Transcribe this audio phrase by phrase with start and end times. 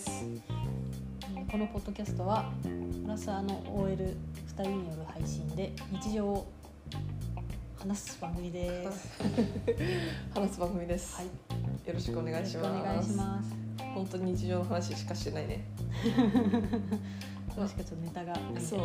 [0.00, 0.24] です。
[1.50, 2.50] このポッドキャストは
[3.04, 4.14] アラサーの OL2
[4.54, 6.50] 人による配信で日常を
[7.78, 9.20] 話す番組です。
[10.34, 11.32] 話す番組です、はい、よ
[11.92, 12.70] ろしくお願いします。
[12.70, 13.54] お願いします。
[13.94, 15.64] 本当に日常の話しかしてないね。
[17.56, 18.34] もしかちょっとネタが。
[18.58, 18.80] そう。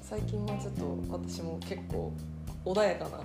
[0.00, 2.10] 最近はちょっと私も結構
[2.64, 3.20] 穏やかな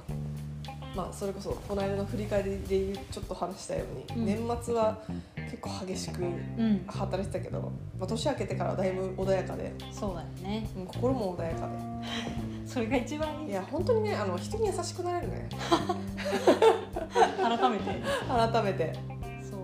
[0.95, 4.25] まあそれこそこの間の振り返りでちょっと話したように、うん。
[4.25, 4.99] 年末は
[5.49, 10.69] 結構激しくうん、働いてたけど、まあ、年明けてからはだいぶ穏やかで、そうだよね。
[10.77, 11.69] うん心も穏やか
[12.65, 13.45] それが一番いい。
[13.47, 15.49] でいや本当にねあの人に優しくなれるね。
[17.41, 17.83] 改めて。
[18.27, 18.93] 改めて。
[19.41, 19.59] そう、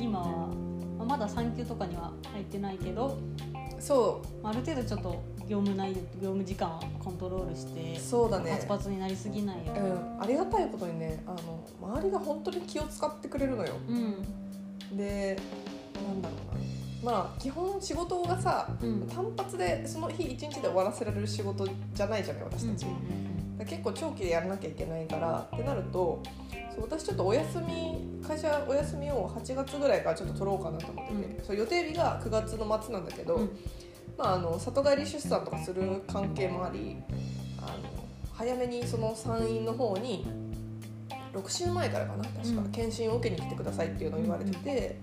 [0.00, 0.48] 今は
[1.04, 3.18] まだ産休とかには入ってないけど、
[3.78, 8.50] そある程度ちょっと業務内容、業務時間をコントロールしてう、そうだね。
[8.52, 9.74] パツパツになりすぎないよ。
[9.74, 9.78] う
[10.18, 13.74] ん、ありがたいことにねあの周りが本当に気を使ってくれるのよ。
[13.88, 14.24] うん、
[14.92, 15.38] で
[15.94, 17.12] なんだろうな。
[17.12, 26.22] まあ基本仕事がさうん、単発でその日一日で終わらせられる仕事じゃないじゃない私たち、うん結構長期でやらなきゃいけないからってなると
[26.74, 33.58] そう私ちょっとお休み会社お休みを8月ぐらいからちょっと取ろうかなと思ってて、うそう予定日が9月の末なんだけど、うん。
[34.18, 36.96] まあ、あの里帰り出産とかする関係もあり
[37.58, 40.26] あの早めにその産院の方に
[41.36, 42.72] 6週前からかな確か、うん。
[42.72, 44.98] 検診を受けに来てくださいっていうのを言われてて、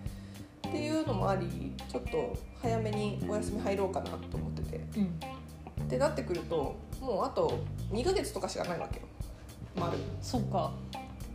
[0.67, 4.81] っていうのもありちょっと早めにお休み入ろうかなと思ってて。
[4.97, 7.59] うん、ってなってくるともうあと
[7.91, 9.05] 2ヶ月とかしかないわけよ。
[9.75, 9.97] 丸。
[10.21, 10.71] そうか。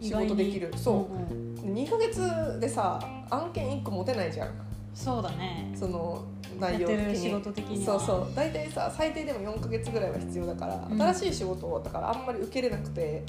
[0.01, 0.73] 仕事できる。
[0.77, 1.35] そう。
[1.35, 1.75] うんうん。
[1.75, 4.51] 2ヶ月でさ案件1個持てないじゃん。
[4.95, 5.73] そうだね。
[5.77, 6.25] その
[6.59, 7.07] 内容的に。
[7.07, 7.99] る仕事的には。
[8.01, 8.33] そうそう。
[8.35, 11.01] 大体さ最低でも4ヶ月ぐらいは必要だから、うん。
[11.01, 13.25] 新しい仕事をだからあんまり受けれなくて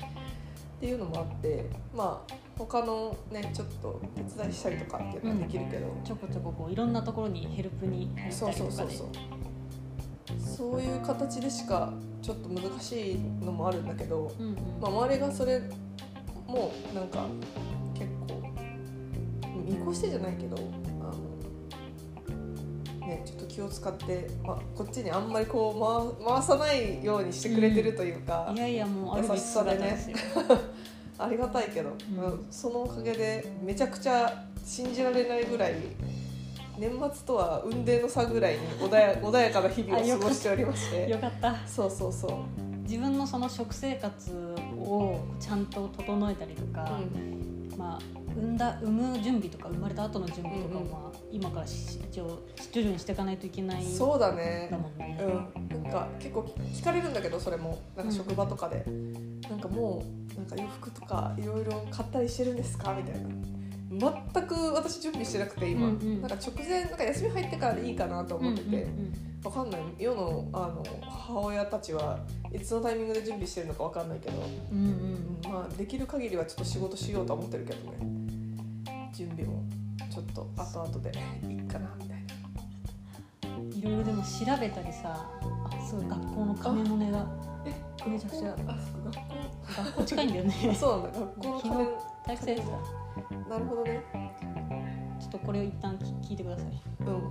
[0.80, 9.08] っていうのもあってまあ他のねちょっと手伝いしたりとかっていうのはできるけど、ちょこちょここういろんなところにヘルプに入ったそうりとかでそうそうそう。
[10.40, 11.92] そういう形でしか
[12.22, 14.56] ちょっと難しいのもあるんだけど、うんうん。
[14.80, 15.62] まあ、周りがそれ
[16.48, 17.26] もなんか
[17.94, 18.42] 結構
[19.66, 20.56] 見越してじゃないけど
[23.10, 29.98] ね、ちょっと気を使って、まあ、こっちにあんまりこう回回さないようにしてくれてるというか、いやいやもう優しさでね。
[31.18, 32.24] ありがたいけど、うん。
[32.24, 35.76] うんそのおかげでめちゃくちゃ信じられないぐらい
[36.78, 41.10] 年末とは雲泥の差ぐらいに穏や穏やかな日々を過ごしておりまして。
[41.10, 41.56] よかった。
[41.68, 44.32] そうそうそう、自分のその食生活
[44.78, 47.78] をちゃんと整えたりとか、うん。
[47.78, 52.40] まあ産んだ産む準備とか生まれた後の準備とかも、うんうんまあ、今からし一応
[52.72, 54.68] 徐々にしていかないといけないそうだね。
[54.72, 56.42] だもんね、うん、なんか結構
[56.74, 57.80] 聞かれるんだけどそれも。
[57.96, 58.84] なんか職場とかで、
[59.50, 60.04] なんかも
[60.36, 62.94] うなんか洋服とかいろいろ買ったりしてるんですか？
[62.94, 63.30] みたいな。
[63.92, 66.22] 全く私準備してなくて今、うんうん。
[66.22, 69.82] なんか直前なんか休み入ってからでいいかなと思ってて、うんうんわかんない。
[69.98, 72.20] 世のあの母親たちは
[72.54, 74.36] いつのタイミングで準備してるのかわかんないけど、
[74.70, 75.52] うんうんうん。
[75.52, 77.98] まあできる限りはちょっと仕事しようとは思ってるけどね。
[79.14, 79.64] 準備も
[80.56, 81.12] と後々で
[81.48, 82.30] いいかなみたいな。
[83.78, 84.30] いろいろでも調
[84.60, 87.26] べたりさあすごい学校の鐘の音が
[87.66, 91.20] えめちゃくちゃあ学校学校近いんだよあねそうなんだ。
[91.20, 91.86] 学校の昨日鐘
[92.26, 92.78] 体育祭ですか
[93.50, 94.04] なるほどね。
[95.20, 96.68] ちょっとこれを一旦聞聞いてください。
[97.02, 97.30] うん。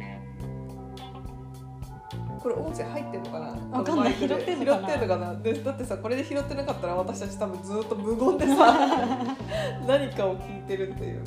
[2.39, 3.79] これ音声入ってんのかな？
[3.79, 4.15] わかんない。
[4.15, 4.89] 拾ってんのかな？
[4.89, 5.35] 拾ってんのかな？
[5.41, 8.77] でだってさこれで拾ってなかったら私たち多分ずっと無言でさ
[9.87, 11.25] 何かを聞いてるっていう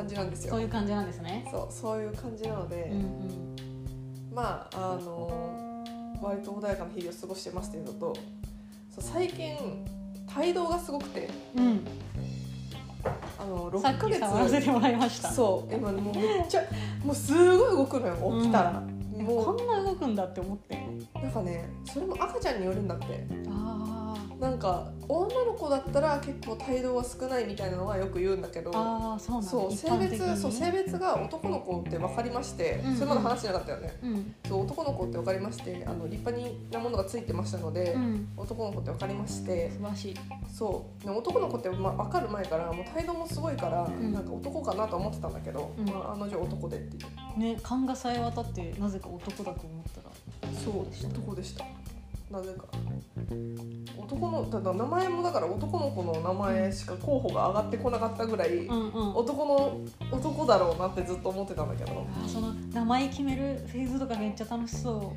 [0.00, 0.50] 感じなんですよ。
[0.52, 1.46] たそういう感じなんですね。
[1.50, 3.56] そうそういう感じなので、うんうん
[4.34, 5.84] まああの
[6.22, 8.14] 割と穏やかな日々を過ごしてますっていうのと
[8.94, 9.56] そう最近
[10.36, 11.86] 帯同がすごくてうん。
[13.38, 15.30] あの6さっきヶ月触らせてもらいました。
[15.30, 16.62] そう今もうめっちゃ
[17.02, 20.78] もうすごい動くのよ起きたら、もこんな動くんだって思って
[21.14, 23.26] うなんかねそれも赤ちゃんによるんだって。
[23.48, 23.79] あ
[24.40, 32.96] なんか女の子だったら結構帯同は少ないみたいなのはよく言うんだけどああそうそう性別そう性別が男の子って分かりまして、うんうん。
[32.96, 33.98] それまだ話してなかったよね。
[34.02, 34.34] うん。
[34.48, 38.28] そう男の子って分かりましてあの立派になものがついてましたので、うん。
[38.36, 40.14] 男の子って分かりまして素晴らしい。
[40.50, 41.04] そう。
[41.04, 44.12] で男の子って、まあ、分かる前からもう態度もすごいから、ん。
[44.12, 45.84] なんか男かなと思ってたんだけど、うん。
[45.86, 47.00] まあ、あの女男でってい
[47.36, 47.38] う。
[47.38, 50.10] ね勘がさえ渡ってなぜか男だと思ったら。
[50.64, 51.64] そう男でした
[52.30, 52.64] なぜか
[53.98, 59.14] 男のただ名前もだから男の子の名前しか候補が上がってこなかったぐらい、うんうん。
[59.16, 59.80] 男の
[60.12, 62.06] 男だろうなってずっと思ってたんだけど。
[62.28, 65.12] その名前決めるフェーズとかめっちゃ楽しそ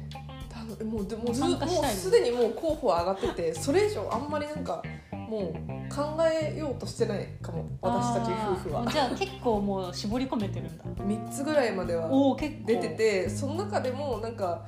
[0.50, 4.82] たもうでもうずもうすでにもう候補は上がっててそれ以上あんまりなんか
[5.12, 8.88] もう考えようとしてないかも私たち夫婦は。
[8.92, 10.84] じゃあ結構もう絞り込めてるんだ。
[10.84, 14.68] 3つぐらいまでは出ててその中でもなんか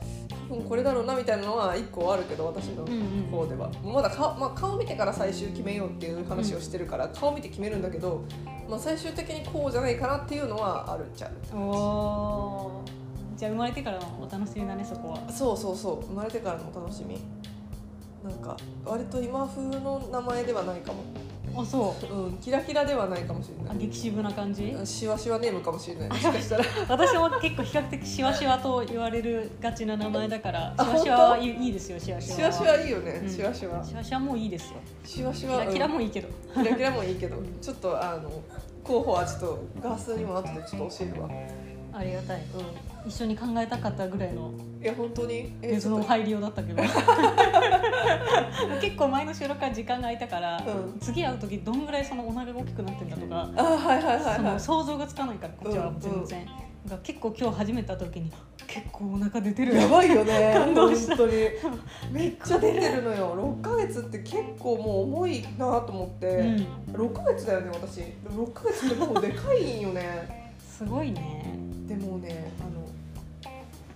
[0.67, 3.27] これだろうなみたいなのは1個あるけど私のうんうん。
[3.31, 8.23] 方では、まだ顔,、まあ、顔見てから最終決めようっていう話をしてるから、顔見て決めるんだけど、
[8.69, 12.81] まあ、最終的にこうじゃないかなっていうのはあるじゃんお
[13.37, 15.29] じゃあ生まれてからのお楽しみだねそこは。
[15.29, 16.05] そうそうそう。
[16.05, 17.19] 生まれてからのお楽しみ。
[18.23, 21.03] なんか割と今風の名前ではないかも
[21.57, 22.13] あそう。
[22.13, 22.37] うん。
[22.37, 23.75] キラキラではないかもしれない。
[23.75, 24.75] あ激渋な感じ？
[24.83, 26.09] しわしわネームかもしれない。
[26.09, 26.65] もしかしたら。
[26.89, 33.29] 私も結構比較的シワシワと言われるがちな名前だからあシワシワはいいですよシワシワしわしはいいよね、うん。
[33.29, 34.75] しわしわシワシワもういいですよ。
[35.03, 37.37] しわしわキラキラもいいけど、うんキラキラもいいけど。
[37.61, 38.29] ちょっとあの
[38.83, 41.29] 候補はちょっとガスにも後でちょっと教えるわ。
[41.93, 42.41] ありがたい。
[42.55, 45.53] うん一緒に考えたかったぐらいのいや本当に？
[45.61, 46.81] え別のちょっと入りようだったけど
[48.81, 50.61] 結構前の収録から時間が空いたから、う
[50.95, 50.99] ん。
[50.99, 54.41] 次会う時どんぐらいそのお腹が大きくなってんだとか、あはいはいはいそはい。
[54.41, 56.45] の想像がつかないからこっちは全然、
[56.87, 58.31] が結構今日初めた時に
[58.67, 59.75] 結構お腹出てる。
[59.75, 60.53] やばいよね。
[60.57, 61.15] 感動した。
[61.15, 61.43] 本当に。
[62.11, 63.55] めっちゃ出てるのよ。
[63.61, 66.67] 6ヶ月って結構もう重いなと思って、うん。
[66.93, 68.01] 6ヶ月だよね私。
[68.01, 70.53] 6ヶ月ってもうでかいんよね。
[70.59, 71.45] すごいね。
[71.87, 72.74] でもねあの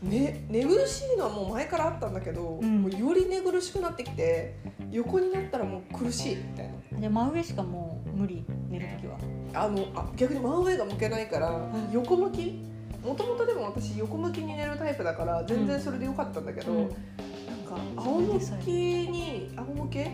[0.01, 2.83] ね寝苦しいのはもう前からあったんだけど、うん。
[2.83, 4.55] もうより寝苦しくなってきて
[4.91, 6.99] 横になったらもう苦しいみたいな。
[6.99, 9.17] じゃあ真上しかもう無理寝る時は。
[9.53, 11.89] あのあ逆に真上が向けないから、ん。
[11.91, 12.67] 横向き？
[13.03, 16.77] もともとでも私横向きに寝るタイプだから全然それでよかったんだけど、うん。
[16.81, 20.11] なんか仰向きに仰向け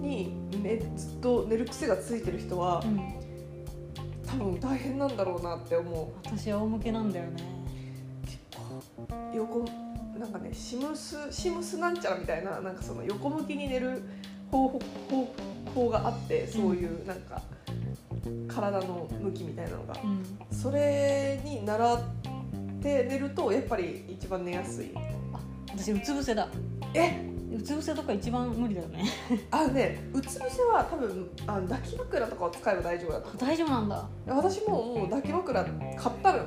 [0.00, 3.14] に、ね、ずっと寝る癖がついてる人はうん。
[4.26, 6.06] 多分大変なんだろうなって思う。
[6.24, 7.61] 私仰向けなんだよね
[9.34, 9.64] 横
[10.18, 14.02] なんかねシムスシムスなんちゃらみたいななんかその横向きに寝る
[14.50, 14.80] 方法
[15.10, 15.34] 方
[15.74, 17.42] 法があってそういうなんか
[18.46, 19.94] 体の向きみたいなのが。
[20.04, 20.22] うん。
[20.54, 22.00] それに習っ
[22.82, 24.92] て寝るとやっぱり一番寝やすい。
[25.68, 26.48] 私うつ伏せだ。
[26.94, 27.32] え？
[27.52, 29.04] うつ伏せとか一番無理だよね。
[29.50, 34.08] あのねうつ伏せは多分あの抱き枕とかを使えば大丈夫だと思大丈夫なんだ。
[34.26, 35.76] う私ももう抱き枕買っ
[36.22, 36.44] たの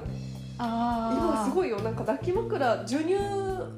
[0.58, 1.80] 今すい、ごいよ。
[1.82, 3.16] なんか抱き枕授乳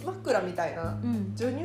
[0.05, 0.97] 枕みたいな。
[1.03, 1.63] うん、授乳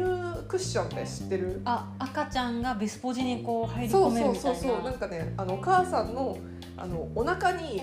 [0.49, 1.61] クッションって知ってる？
[1.65, 4.69] あ赤ちゃんがベスポジにこう入りそう込めるそうみたいな。
[4.69, 4.85] そうそう。
[4.85, 6.39] なんかねあのお母さんの
[6.77, 7.83] あのお腹に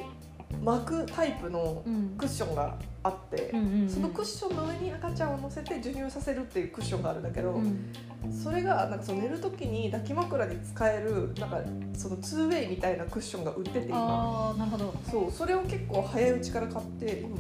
[0.63, 2.15] 巻くタイプのうん。
[2.17, 3.89] クッションがあって、うんうんうん。
[3.89, 7.91] そのクッションの上に赤ちゃんを乗せて授乳させるっていうクッションがあるんだけど、うん。
[8.31, 11.61] それがなんかその寝る時に抱き枕に使えるなんか
[11.93, 13.97] その 2way みたいなクッションが売ってて今。
[13.97, 14.93] ああなるほど。
[15.09, 17.37] そうそれを結構早いうちから買って今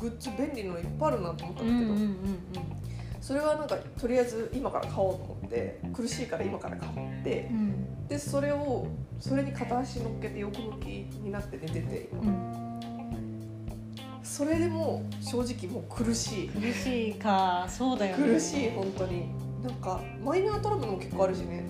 [0.00, 2.18] グッズ便利なのいっぱいあるなと思ったうんんだけど、うんうん
[3.20, 8.86] それはなんかとりあえず今から買おうと思って苦しいから今から買ってうんうんでそれを
[9.18, 12.10] それに片足乗っけて横向きになって寝てて。
[12.12, 12.52] う今ん
[14.22, 16.48] それでもう正直もう苦しい。
[16.48, 17.66] 苦しいか。
[17.68, 18.34] そうだよね。
[18.34, 19.28] 苦しい本当に。
[19.62, 21.64] なんかマイナートラブルも結構あるしね。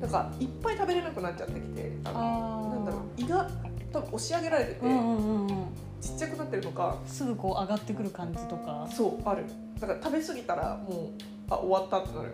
[0.00, 3.50] なんかいっぱい食べれなくなっちゃってきてあのなんだろう胃が
[3.92, 5.48] 多分押し上げられてて、うんうんうんうん。
[6.00, 8.88] ちっちゃくなってるのかすぐこう上がってくる感じとか。
[8.90, 9.44] そうある。
[9.78, 11.10] だから食べ過ぎたらもう
[11.50, 12.32] あ終わったってなる。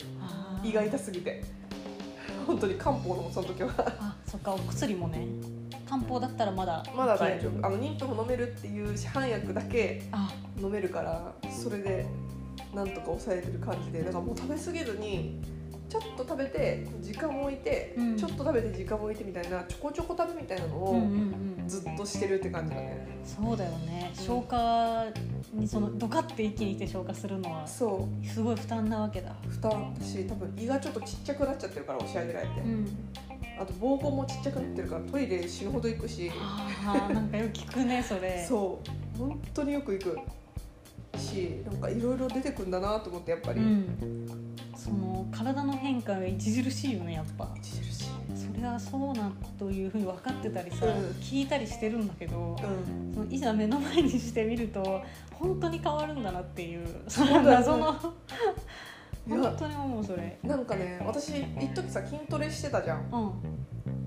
[0.62, 1.42] 胃が痛すぎて
[2.48, 3.70] 本当に漢方のその時は。
[4.00, 5.26] あそっかお薬もね。
[5.86, 7.66] 漢方だったらまだまだ大丈夫。
[7.66, 10.32] あの妊婦も飲めるっていう市販薬だけあ。
[10.58, 12.06] 飲めるからそれで
[12.74, 14.02] なんとか抑えてる感じで。
[14.02, 15.42] だからもう食べ過ぎずに
[15.90, 18.16] ちょっと食べて時間を置いて、うん。
[18.16, 21.02] ちょっと食べて時間を置いてみたいなちょこちょこ食べみたいなのを
[21.68, 23.94] ずっとしてるって感じだね、そうだよね。
[23.94, 25.04] うん消化
[25.52, 28.26] にそのドカって一気にして消化するのはそう。
[28.26, 29.34] すごい負担なわけだ。
[29.48, 32.98] 負担だし多分胃がちょっとちっちゃくなっちゃってるから押し上げられて、うん。
[33.60, 36.30] あと膀胱もちっちゃくなってるからトイレ死ぬほど行くし。
[36.34, 38.44] あーなんかよく聞くねそれ。
[38.48, 38.80] そ
[39.14, 39.18] う。
[39.18, 40.18] 本当によく行く
[41.18, 47.44] しなんかいろいろ出てくんだなと思ってやっぱり、うん、その体の変化が著しいよねやっぱ。
[47.58, 48.08] 著しい
[48.58, 50.92] それはそうなというふうに分かってたりさ、うん。
[51.20, 53.14] 聞いたりしてるんだけどうん。
[53.14, 57.92] そのいざ目の前にしてみると本当に変わるんだなっていうその謎の。
[59.28, 60.38] 本当に思うそれ。
[60.42, 61.28] なんかね私
[61.60, 63.08] 一時さ筋トレしてたじゃん。
[63.12, 63.16] う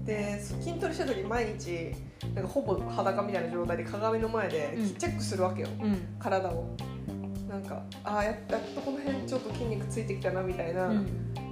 [0.01, 0.03] ん。
[0.03, 1.93] で筋トレしてる時毎日
[2.35, 4.95] なんかほぼ裸みたいな状態で鏡の前でうん。
[4.95, 5.97] チェックするわけよ、うん。
[6.19, 6.75] 体を。
[7.47, 11.07] なんかああやっとこの辺ちょっと筋肉ついてきたなみたいなうん。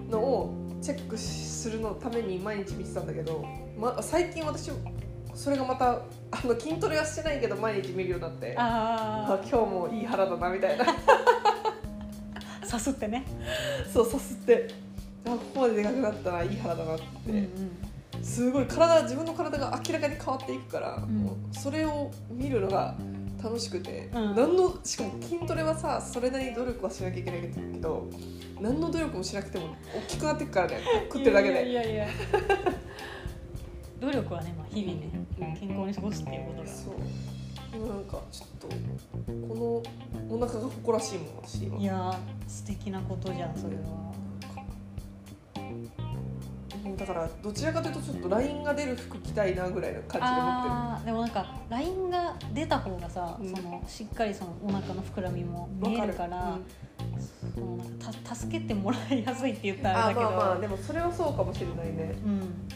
[0.10, 3.46] のをチェックするのために毎日見てたんだけど、
[3.78, 4.72] ま、最近私
[5.36, 10.86] それがまたあの筋トレはしてないけど毎日見るようになってああ今日もいい腹だなみたいな。
[10.86, 10.96] あ
[12.66, 13.26] さすってね、
[13.92, 14.68] そうさすって。
[15.26, 17.40] あここまででかくなったらいい腹だなって、うんう
[18.20, 22.96] ん、すごい体自分の体が明らかに変わっていくから、うそれを見るのが
[23.42, 24.36] 楽しくて、うん。
[24.36, 27.48] 何のしかも筋トレはさそれなりに努力はしなきゃいけないけ
[27.80, 28.08] ど
[28.60, 30.82] 何の努力もしなくても大きくなっていくからね
[31.12, 31.70] 食ってるだけで。
[31.70, 32.08] いやいや。
[34.00, 35.56] 努力はね、まあ、日々ねうん。
[35.56, 36.68] 健康に過ごすっていうことが。
[36.68, 36.94] そう。
[37.74, 39.84] 今なんかちょっとこ
[40.30, 41.78] のお腹が誇らしいもん私今。
[41.78, 44.09] いやー素敵なことじゃんそれは
[46.98, 51.06] だからどちらかというとちょっとラインが出る服着たいなぐらいの感じで持ってる。
[51.06, 53.50] でもなんかラインが出た方がさ、うん。
[53.56, 56.58] そのしっかりそのお腹の膨らみも見えるから
[57.56, 60.32] そのなんかた助けてもらいやすいって言ったらああれだけど。
[60.32, 62.16] まあまあでもそれはそうかもしれないね。
[62.26, 62.70] うん。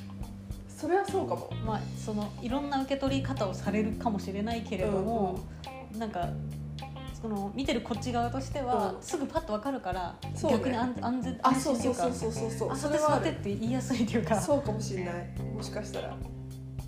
[0.68, 1.50] それはそうかも。
[1.66, 5.40] まあ、そのいろんな受け取り方をされるかもしれないけれども、
[5.98, 6.28] なんか
[7.24, 9.02] その見てるこっち側としては、うん。
[9.02, 10.58] すぐパッとわかるから、そうね。
[10.58, 12.78] 逆に安安全あ安心っていうかそうそうそうそうそう。
[12.78, 14.42] それ座ってって言いやすいっていうか。
[14.42, 15.42] そうかもしれない。
[15.56, 16.18] もしかしたら。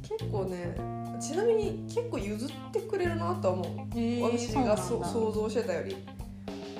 [0.01, 0.75] 結構ね
[1.21, 3.65] ちなみに結構譲ってくれるなとは思う。
[3.95, 5.95] えー私がそ想像してたより。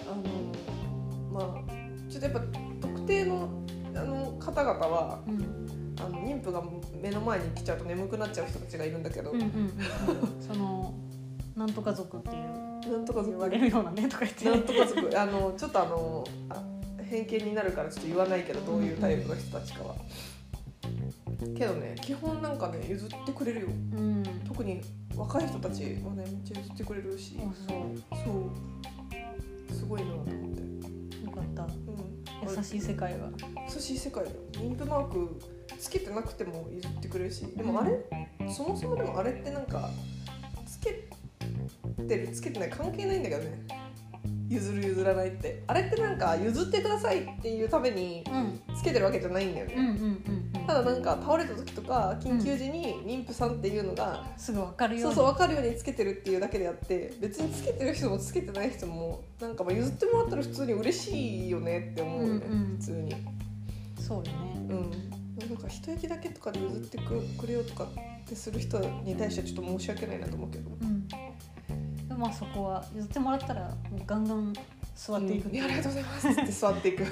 [0.05, 2.39] あのまあちょっとやっぱ
[2.81, 3.47] 特定の
[3.95, 5.95] あの方々はうん。
[5.97, 6.61] あの妊婦が
[7.01, 9.71] 目の前に来ちゃうと眠くなっちゃう人たちがいるんだけど、うんうん。
[10.45, 10.93] その
[11.55, 14.45] なんとか族っていうなんとか言われるようなねとか言って。
[14.45, 16.63] なんとかつくあのちょっとあのあ
[17.03, 19.95] 偏見になるからちょっと言わないけどどういうタイプの人たちかは。
[21.57, 23.67] けどね基本なんかね譲ってくれるよ。
[23.67, 24.23] うん。
[24.47, 24.81] 特に
[25.15, 27.37] 若い人たちはねめっちゃ譲ってくれるし。
[27.39, 27.77] あそう。
[28.23, 28.31] そ
[29.71, 29.75] う。
[29.75, 31.63] すごいなと思って、よかった。
[31.63, 33.29] うん、優しい世界が
[33.73, 34.37] 優しい世界だよ。
[34.53, 35.39] 妊婦マーク
[35.77, 37.45] つけてなくても譲ってくれるし。
[37.55, 37.99] でもあれ？
[38.49, 39.89] そもそもでもあれってなんか
[40.65, 41.07] つけ
[42.07, 43.65] てるつけてない関係ないんだけどね。
[44.47, 45.63] 譲る譲らないって。
[45.67, 48.75] あれってなんか譲ってくださいっていうためにうん。
[48.75, 50.67] つけてるわけじゃないんだよね、うんうんうんうん。
[50.67, 62.77] ただなんか倒れた時とか緊急時に妊婦さんっていうのが、すぐわかるよそううそう分かるようにつけてるっていうだけであって別につけてる人もつけてない人もなんかまあ譲ってもらったら普通に嬉しいよねって思うよね、うんうん。
[62.77, 63.15] 普通に。
[63.99, 64.31] そうよね。
[64.69, 65.49] うん。
[65.49, 67.87] なんか一駅だけとかで譲ってくくれよとかっ
[68.27, 70.69] てする人に対してはちょっと申し訳ないなと思うけど。
[70.69, 70.94] うん
[72.17, 74.53] まあそこは譲ってもらったらもうガンガン
[74.95, 75.53] 座っていくう。
[75.53, 75.61] ん。
[75.61, 76.27] ありがとうございます。
[76.29, 77.03] って座っていく。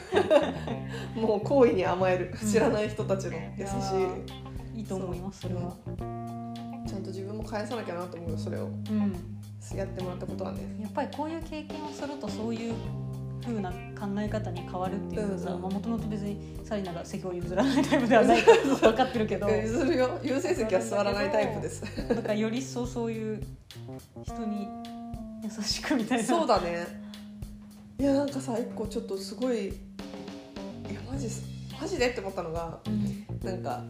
[1.19, 2.33] もう好意に甘える。
[2.41, 3.71] うん知らない人たちの優し
[4.75, 4.79] い。
[4.79, 5.61] いいと思いますそれは。
[6.85, 8.65] いちゃんと自分も返さなきゃなと思うよそれを。
[8.65, 9.13] うん。
[9.77, 10.59] やってもらったことはね。
[10.81, 12.73] やっぱりこういう経験をするとそういう
[13.45, 19.49] 風な考え方に変わるっていうのさもともと別にサリナが席を譲らないタイプではないか 分かってるけど。
[19.49, 20.19] 譲るよ。
[20.23, 21.83] 優先席は座らないタイプです。
[22.07, 23.43] だからより一層そういう
[24.23, 24.67] 人に
[25.43, 26.23] 優しくみたいな。
[26.23, 26.85] そうだね。
[27.99, 29.69] いやなんかさ一個ちょっとすごいい
[30.93, 31.43] やマジす
[31.79, 33.25] マジでって思ったのがうん。
[33.43, 33.83] なんか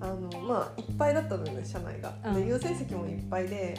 [0.00, 2.34] あのまあいっぱいだったのよね車内が、うん。
[2.34, 3.76] で優先席もいっぱいで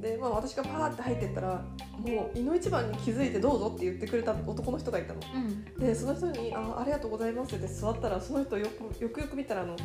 [0.00, 1.64] で、まあ、私がパーって入ってったら
[1.98, 5.20] もういの一番に気づいてどうぞって言ってくれた男の人がいたの。
[5.34, 5.64] うん。
[5.78, 9.76] でその人にあ「ありがとうございます」って座ったらその人よくよくよく見たらあの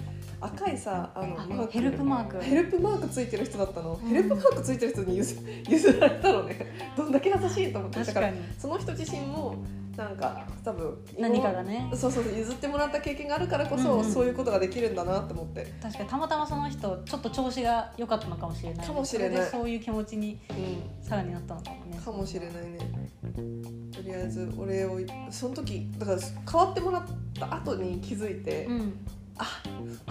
[0.41, 1.71] 赤いさあのあマーク。
[1.71, 2.41] ヘルプマーク。
[2.41, 4.09] ヘルプマークついてる人だったの、うん。
[4.09, 5.35] ヘルプマークついてる人に譲
[5.69, 6.91] 譲られたのね。
[6.97, 8.03] どんだけ優しいと思って。
[8.03, 9.55] だからにその人自身も
[9.97, 11.89] なんか多分何かがね。
[11.93, 14.11] そうそうそう譲ってもらった経験があるからこそ、うんうん。
[14.11, 18.87] そういうことができるんだなと思って、確かにたまたまその人ちょっと調子が良かったのかもしれない。
[18.87, 19.49] かもしれない。
[19.49, 21.97] そういう気持ちにうさらになったのかもね。
[21.97, 22.79] ん、かもしれないね。
[23.93, 27.03] とりあえずお礼をその時だから変わってもらっ
[27.37, 29.05] た後に気づいて、うん。
[29.37, 29.61] あ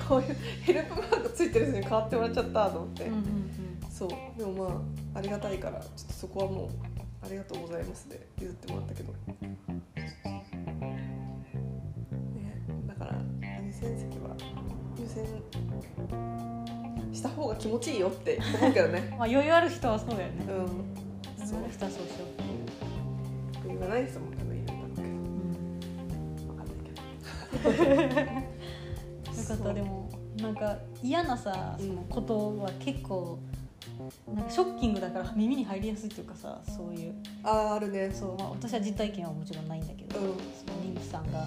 [0.09, 3.51] こういうヘルプマークついてる人に変わってもらっちゃったと思って、うんうん。
[3.91, 4.09] そう。
[4.39, 4.83] でもま
[5.15, 6.90] あありがたいからちょっとそこはもう
[7.23, 9.19] ありがとうございますで譲ってもらったけど、ね、
[12.87, 13.21] だから
[13.63, 14.37] 優先席は
[14.99, 15.27] 優先
[17.13, 19.09] した方が気持ちいいよって思うけどね。
[19.19, 20.47] まあ余裕ある人はそうだよね。
[20.49, 21.47] うん。
[21.47, 21.61] そう。
[21.71, 25.09] 人はそうしようっていう言わない人も多分いるんだろうけど。
[25.09, 26.37] うん。
[26.47, 26.91] 分かんないけ
[27.69, 28.41] ど。
[29.41, 29.75] よかった。
[29.75, 30.11] でも
[30.41, 33.39] なんか嫌なさそのことは結構
[34.35, 37.15] なんかショッキングだから耳に入りやすいっていうかさそういう。
[37.43, 38.11] あーあるね。
[38.13, 40.27] そう、まあ、私は実体験はもちろんないんだけど、うん。
[40.27, 40.39] その
[40.83, 41.47] 妊婦さんが。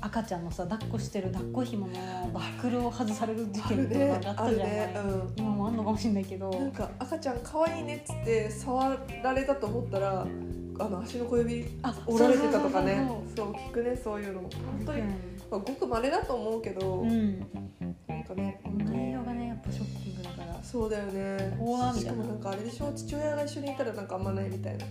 [0.00, 1.94] 赤ちゃんのさ抱っこしてる抱っこ紐の
[2.34, 4.94] バックルを外される事件とかがあったじゃない、ね。
[4.96, 5.32] うん。
[5.34, 6.50] 今もあんのかもしれないけど。
[6.50, 10.26] なんか赤ちゃん可愛いねっつって触られたと思ったら
[10.78, 13.08] あの足の小指あ折られてたとかね。
[13.34, 14.40] そう聞くねそういうの。
[14.42, 14.50] 本
[14.84, 15.10] 当に、そう
[15.52, 17.46] まあ、ごく稀だと思うけど、そうん
[20.74, 21.56] そうだよね。
[21.56, 22.92] 怖みたいなしかもなんかあれでしょ？
[22.92, 24.84] 父親が一緒にいたらなんかあんまないみたいな。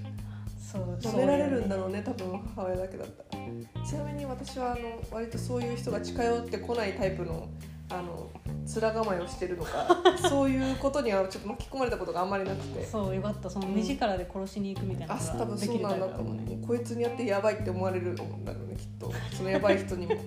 [0.58, 2.02] そう舐められるんだろうね。
[2.06, 3.86] 多分母親だけだったら。
[3.86, 7.50] ちなみに私はあの割とそういう人が近寄ってこないタイプの
[7.90, 8.32] あの
[8.64, 9.88] 面構えをしてるのか
[10.30, 12.86] そういうことにはちょっと巻き込まれたことがあんまりなくて。
[12.86, 16.58] そうよかったその目力で殺しに行くみたいなあ多分そうなんだと思うね。
[16.66, 19.12] こいつにやってやばいって思われるんだろうねきっと。
[19.36, 20.16] そのやばい人にも。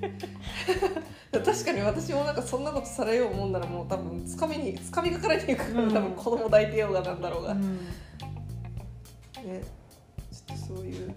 [1.33, 5.93] 確かに私もなんかそんなことされようもんならもう多分つかみにつかみがかれていくから、うん。
[5.93, 7.79] 多分子供抱いてようがなんだろうが、ねうん。
[10.33, 11.15] ちょっとそういう。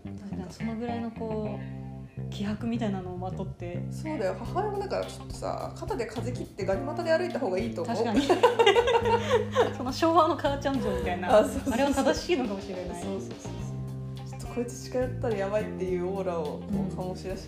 [0.49, 1.88] そのぐらいのこう
[2.29, 3.83] 気迫みたいなのをまとって。
[3.91, 4.35] そうだよ。
[4.39, 7.95] 母親もだからちょっとさ肩で風切ってガニ股で歩いた方がいいと思う。
[7.95, 8.21] 確かに。
[9.77, 11.37] その昭和の母ちゃん像みたいな。
[11.37, 11.41] あ
[11.77, 13.01] れは正しいのかもしれない。
[13.01, 14.29] そうそうそう。
[14.29, 17.43] ちょっとこいつ近寄ったらやばいっていうオーラをこうんう醸し出し、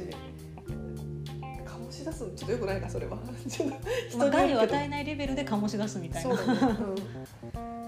[1.66, 3.18] 醸し出すのちょっとよくないかそれは。
[3.48, 3.76] ちょっと
[4.10, 6.36] 人まあ、に害を与えないレベルで醸し出すみたいな。
[6.36, 6.68] そうだね、うん、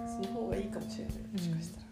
[0.07, 1.13] その方がいいかもしれない。
[1.31, 1.82] もしかしたら、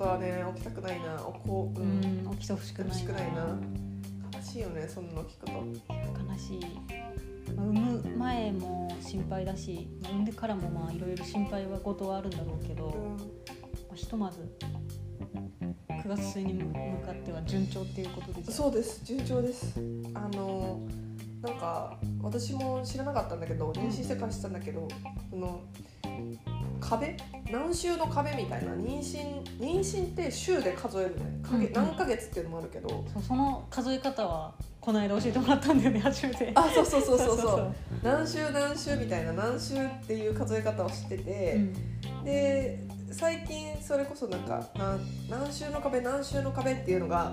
[0.00, 1.26] ことはね起きたくないな。
[1.26, 2.26] おこう、ううん。
[2.26, 3.04] ん、起きてほしくない
[3.34, 3.58] な。
[4.34, 5.52] 悲しいよねそんなの聞くと。
[5.52, 6.60] 悲しい、
[7.54, 13.14] まあ産む前も心配だし、まあ産んでからもまあいろいろ心配はことはあるんだろうけど、まうん。
[13.92, 14.40] あ、ひとまず
[15.88, 16.72] 9月末に向
[17.04, 19.04] かっては順調っていうことでそうです。
[19.04, 19.78] 順調です。
[20.14, 20.80] あの
[21.42, 24.88] なんか私も知らなかったんだけど妊娠してから知ったんだけど
[25.30, 25.60] その
[26.80, 27.16] 壁？
[27.50, 28.72] 何週の壁みたいな？
[28.72, 29.42] 妊娠？
[29.58, 31.40] 妊娠って週で数えるね。
[31.42, 31.72] かげうんうん。
[31.72, 33.04] 何ヶ月っていうのもあるけど。
[33.26, 36.52] その数え方はこの間教えてもらったんだよね初めて。
[36.54, 37.36] あそうそうそうそう。
[37.38, 39.32] そう何週何週みたいな？
[39.32, 42.24] 何週っていう数え方を知ってて、うん。
[42.24, 42.80] で
[43.12, 46.00] 最近それこそなんか何何週の壁？
[46.00, 46.72] 何週の壁？
[46.72, 47.32] っていうのが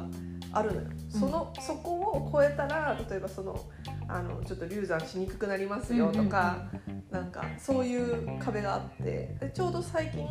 [0.52, 1.20] あるのよ、うん。
[1.20, 3.60] そのそこを超えたら例えばその
[4.08, 6.66] あのちょっと流産しにくくなりますよとか、
[7.12, 10.26] なんかそういう壁があってでちょうど最近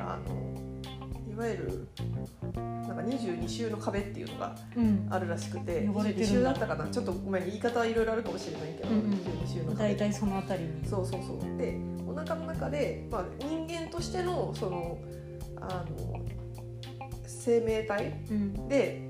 [0.00, 0.54] あの
[1.30, 1.88] いわゆる
[2.54, 5.06] なんか22週の壁っていうのがうん。
[5.10, 6.32] あるらしくて呼ばれてるんだ。
[6.32, 6.86] 22週だったかな？
[6.88, 9.10] ちょっとごめん言い方はいろいろあるかもしれないけど、うんうん。
[9.12, 9.76] 22週の壁。
[9.76, 10.86] 大体そのあたりに。
[10.88, 11.58] そうそうそう。
[11.58, 14.98] でお腹の中で、まあ、人間としてのその
[15.60, 16.24] あの
[17.26, 18.68] 生命体うん。
[18.68, 19.05] で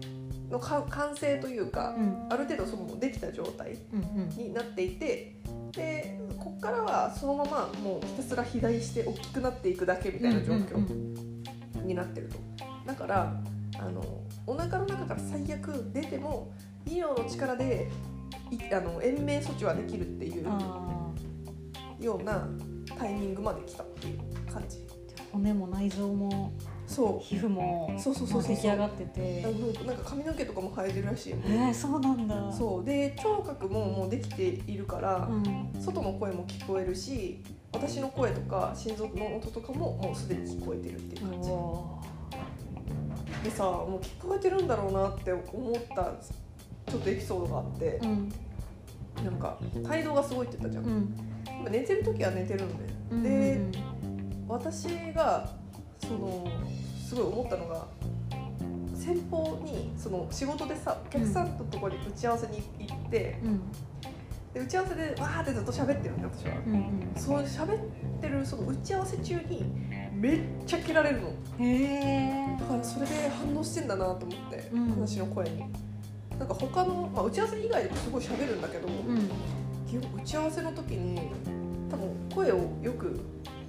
[0.50, 5.36] のか完成というか、うんある程度そのできた状態うんになっていて
[5.72, 10.78] でこっからはそのままもうひたすら肥大して大きくなっていくだけみたいな状況
[11.84, 12.38] になってると。
[12.86, 13.42] だから
[13.78, 14.02] あの
[14.46, 16.52] お腹の中から最悪出ても
[16.86, 17.90] 医療の力で
[18.50, 21.12] いあの延命措置はできるっていうあ
[22.00, 22.48] ような
[22.96, 24.86] タイミングまで来たっていう感じ。
[25.32, 26.52] 骨も内臓も
[26.86, 27.92] そ皮膚も。
[27.98, 29.42] そうそうそう出来上がってて。
[29.84, 31.36] なんか髪の毛とかも生えてるらしいよ。
[31.44, 32.52] えー、そうなんだ。
[32.52, 32.84] そう。
[32.84, 35.80] で聴覚ももうできているから、うん。
[35.80, 41.50] 外の声も聞こえるし私の声とか心臓の音とかももうすでに聞こえてるっていう感じ。
[41.50, 42.00] お
[43.42, 46.12] でさもう聞こえてるんだろうなって思った
[46.90, 48.32] ちょっとエピソードがあってー、うん。
[49.24, 51.16] なんか態度がすごいって言ったじゃん、うん。
[51.62, 52.74] まあ寝てる時は寝てるのね、
[53.10, 53.22] うん。
[53.22, 53.60] で
[54.48, 55.48] 私が
[55.98, 56.46] その
[57.06, 57.86] すごい思ったのが
[58.92, 63.60] 先方にその仕事でさお客さんのところに打ち合わせに行ってうん。
[64.52, 66.56] で打ち合わせでわーってずっと喋ってるんだ私は。
[66.66, 67.12] うんうん。
[67.14, 69.64] そう喋ってるその打ち合わせ中に
[70.12, 71.28] めっちゃ蹴られるの。
[71.28, 72.56] へえ。
[72.58, 74.90] だからそれで反応してんだなと思って、うん。
[74.90, 75.60] 私の声に。
[76.38, 79.28] なんか他の、まあ、打ち合わせ以外でもすごい喋るんだけど、うん。
[80.20, 81.30] 打ち合わせの時に
[81.88, 83.20] 多分声をよく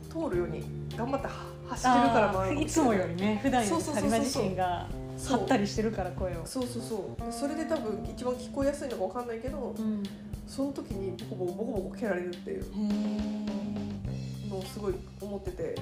[0.10, 0.64] 通るように
[0.98, 2.62] 頑張っては走ってるからもあるい。
[2.62, 6.46] いつもよりね普段よりサリマ自身が張ったりしてるから声を。
[6.46, 7.32] そうそうそう。
[7.32, 10.04] それで多分一番聞こえやすいのか分かんないけどうん。
[10.48, 15.76] その時にボコボコボコボコ蹴られるっていうへのをすごい思ってて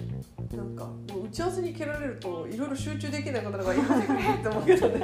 [0.58, 4.98] なんか打ち合わせに蹴られるといろいろ集中できない方がやめてくれって思うけどね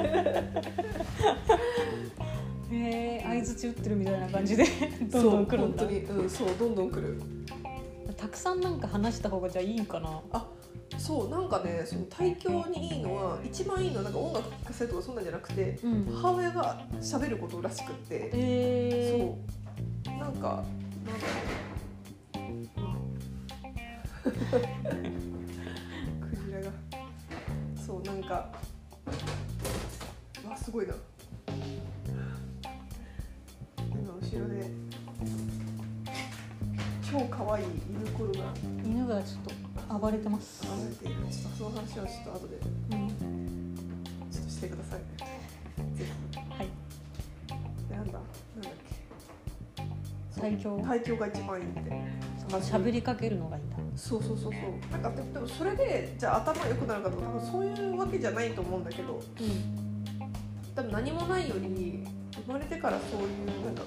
[2.72, 2.78] えへ
[3.20, 4.64] え相づち打ってるみたいな感じで
[5.12, 7.22] どんどん来るんだそう本当にうんそうどんどん来る
[8.16, 10.20] たくさんなんか話した方がじゃあいいんかな
[10.98, 16.04] そうなんかねその体調にいいのは一番いいのはなんか音楽聴かせるとかそんなんじゃなくてうん。
[16.14, 18.30] 母親が喋ることらしくって。
[18.32, 19.36] え
[20.04, 20.18] そう。
[20.18, 20.64] なんか
[21.04, 21.32] なんだろ
[22.34, 22.68] う、うん、
[26.30, 26.70] クジラが。
[27.84, 28.48] そうなんか
[30.44, 30.94] うわすごいな。
[33.78, 34.70] 今後ろで
[37.10, 39.61] 超可愛い犬コルがー、犬がちょっと
[39.98, 41.14] 暴れてます、離れている。
[41.30, 42.56] ちょっとその話はちょっと後で。
[42.56, 43.08] うん、
[44.30, 45.00] ちょっとしてください。
[45.96, 46.04] ぜ
[46.50, 46.68] はい。
[47.94, 48.12] なんだ？
[48.12, 48.72] なんだっ
[50.34, 50.40] け？
[50.40, 50.78] 体調？
[50.78, 51.80] 体調が一番いいって。
[52.52, 53.76] 喋りかけるのがいいんだ。
[53.96, 54.62] そうそうそうそう。
[54.90, 59.14] なんかでもでもそれでじゃあ頭良くなるかとか多分そういうわけじゃないと思うんだけど。
[59.14, 59.22] うん。
[60.74, 62.06] 多分何もないより
[62.46, 63.82] 生まれてからそういうなんか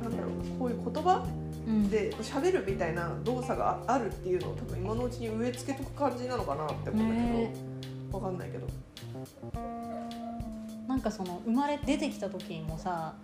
[0.00, 1.37] なんだろうこういう言葉うん
[1.90, 7.54] で喋るみたいな動作があるっていうのを多分今のうちに植え付けとく感じなのかなって思うんだけど、ね。
[8.12, 8.66] わかんないけど。
[10.88, 13.14] なんかその生まれ出てきた時にもさ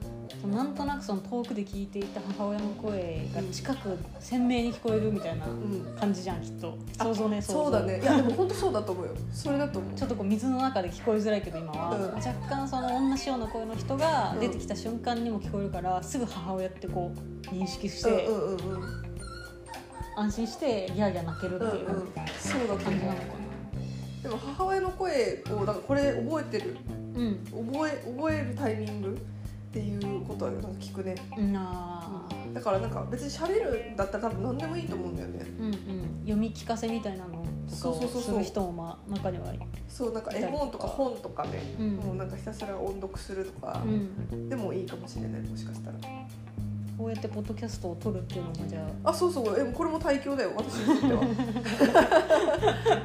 [0.48, 5.96] なんとなくその遠くで聞いていた母親の声が近く鮮明に聞こえるみたいなうん。
[5.98, 6.76] 感じじゃんきっと。
[6.98, 8.00] 想像ねそうだね。
[8.00, 9.12] いやでも本当そうだと思うよ。
[9.32, 9.94] それだと思う。
[9.94, 12.14] ちょっとこう水の中で聞こえづらいけど今は、うん。
[12.14, 14.40] 若干その同じような声の人がうん。
[14.40, 18.28] 出てきた瞬間にも聞こえるから、すぐ母親ってこう認識して、
[20.16, 22.90] 安心してギャーギャー泣けるっていう感じなのか
[24.22, 26.74] でも母親の声をだからこれ覚えてる？
[27.14, 27.44] なうん。
[27.72, 29.18] 覚え覚えるタイミング？
[29.74, 31.16] っていうことはなんか聞くね。
[31.36, 31.56] うん。
[31.56, 32.54] あー。
[32.54, 35.44] だからなんか別に喋るんだったら多分何でもいいと思うんだよね。
[35.58, 35.74] うんうん。
[36.20, 38.20] 読み聞かせみたいなのとかそうそうそうそう。
[38.20, 39.58] をする人もまあ中にはい
[39.88, 40.86] そうなんか絵本とか。
[40.86, 41.96] 本とかね、うん。
[41.96, 43.82] もうなんかひたすら音読するとか。
[43.84, 44.48] うん。
[44.48, 45.96] でもいいかもしれないもしかしたら
[46.96, 49.60] こうやってポッドキャストを撮るっていうのもじゃああそうそう。
[49.60, 50.52] えこれも対響だよ。
[50.56, 51.22] 私にとっては。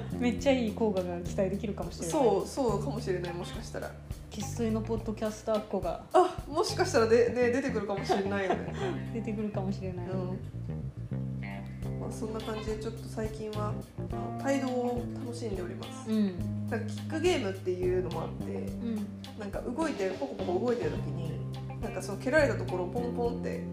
[0.19, 2.12] めっちゃいい効果が期待できるかもしれない。
[2.12, 3.34] そうそうかもしれない。
[3.34, 3.91] もしかしたら。
[4.30, 8.73] 生粋のポッドキャスターっ子があもしかしたらで、ね、出てくるかもしれないよね。
[9.13, 11.99] 出てくるかもしれない、うん。
[11.99, 16.10] まあ、そんな感じでちょっと最近はあの帯同を楽しんでおります。
[16.10, 16.67] うん。
[16.69, 19.39] なんかキックゲームっていうのもあってうん。
[19.39, 21.38] なんか動いてポコポコ動いてる時に
[21.81, 23.63] なんかその蹴られたところをポンポンって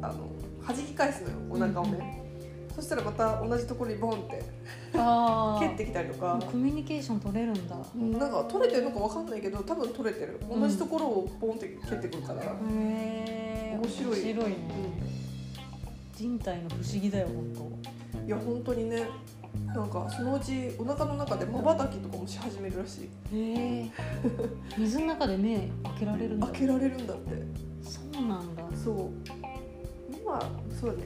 [0.00, 0.30] あの
[0.66, 2.22] 弾き返すのよお腹をね、
[2.74, 4.42] そしたらまた同じところにボンって
[4.94, 6.38] あ 蹴ってきたりとか。
[6.40, 7.76] コミュニケーション取れるんだ。
[7.94, 10.40] うんなんか取れてるのかわかんないけど多分取れてる。
[10.50, 12.46] うん同じところをポンって蹴ってくるから、へ
[13.74, 14.12] え面白い。
[14.12, 14.56] 面白いね。
[15.08, 15.22] う
[16.16, 19.08] 人体の不思議だよ本んいや本当にね
[19.74, 23.10] なんかそのうちお腹の中でまばたきとかもし始めるらしい。
[23.30, 23.40] 当へ
[23.84, 23.90] え
[24.78, 25.68] 水の中で目開
[26.00, 26.46] けられるんだ。
[26.48, 27.42] 開けられるんだって。
[27.82, 28.64] そうなんだ。
[28.82, 29.10] そう。
[30.14, 30.40] 今
[30.78, 31.02] そうね。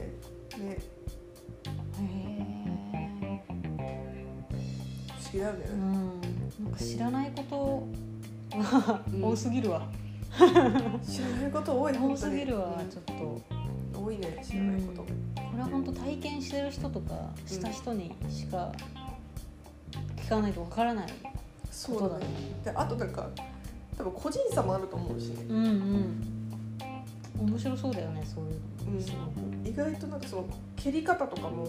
[0.57, 0.77] ね。
[1.99, 3.43] へえ
[5.19, 5.65] 不思議だよね。
[5.71, 6.21] う、ん。
[6.65, 9.23] なんか知らないことがうん。
[9.25, 9.87] 多すぎるわ、
[10.37, 12.89] 知らないこと多い 多すぎるわうん。
[12.89, 13.13] ちょっと。
[13.13, 13.41] こ
[14.05, 15.05] 多いね知らないこと、
[15.57, 17.15] れは本当体験してる人とか
[17.45, 18.71] した人にしか
[20.15, 21.07] 聞かないとわからない
[21.71, 22.25] そうだね。
[22.63, 23.29] であとなんか
[23.97, 25.29] 多分個人差もあると思うし。
[25.29, 27.49] ね、うんうん。
[27.49, 28.95] 面白そうだよねそういううん。
[28.95, 29.17] のすご
[29.63, 31.67] く意外となんかその蹴り方とかも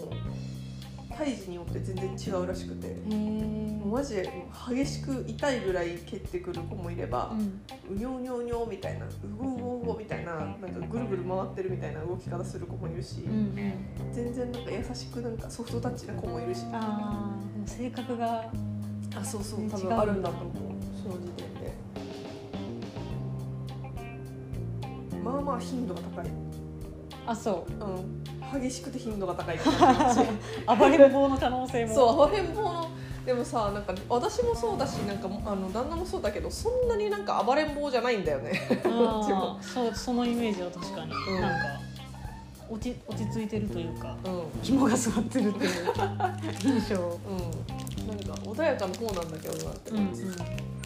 [1.19, 2.95] 胎児によって全然違うらしくて。
[3.85, 4.29] マジで
[4.69, 7.61] 激しく痛いぐらい蹴ってくる子もいればう、ん。
[7.89, 13.33] うにょうにょうにょみたいなうごうごうごみたいななんかぐるぐる回ってるみたいな動き方する子もいるし、うん。
[13.33, 16.61] うん全然なんか優しくなんかソフトタッチな子もいるし。
[16.71, 18.49] あ性格が
[19.15, 20.53] あそうそう多違うんだ分あるんだと思う。
[21.03, 21.73] その時点で。
[25.23, 26.25] まあまあ頻度が高い
[27.29, 28.57] あそう。
[28.57, 28.61] ん。
[28.61, 29.59] 激しくて頻度が高い
[30.65, 31.93] 暴れん坊の可能性も。
[31.93, 32.89] そう暴れん坊の。
[33.23, 38.59] でもさなんか私もそうだしなんかあの旦那もそうだけどそんなになんか暴れん坊じゃないんだよね。
[39.61, 41.41] そうそのイメージは確かに、うん。
[41.41, 41.79] なんか
[42.67, 44.43] 落ち落ち着いてるというかうん。
[44.63, 45.71] 肝が据わってるっていう
[46.63, 46.95] 印象。
[46.97, 48.07] うん。
[48.07, 49.91] なんか穏やかな方なんだけどなって。
[49.91, 50.05] うんうん。
[50.07, 50.23] 感じ、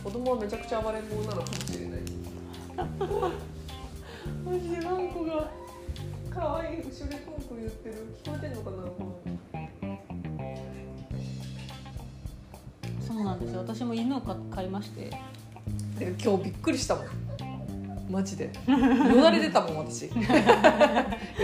[0.04, 2.02] 子供はめちゃくちゃ暴れん坊なのかもしれない。
[4.46, 5.63] マジでワンコが
[6.34, 7.96] 可愛い後ろでポンポン言ってる。
[8.24, 8.78] 聞こえてんのかな？
[13.06, 13.60] そうなんですよ。
[13.60, 15.12] 私も犬を飼飼いまして。
[16.00, 17.06] で今日びっくりしたもん。
[18.10, 18.46] マジで。
[18.68, 20.06] よだれ出たもん私。
[20.10, 20.14] よ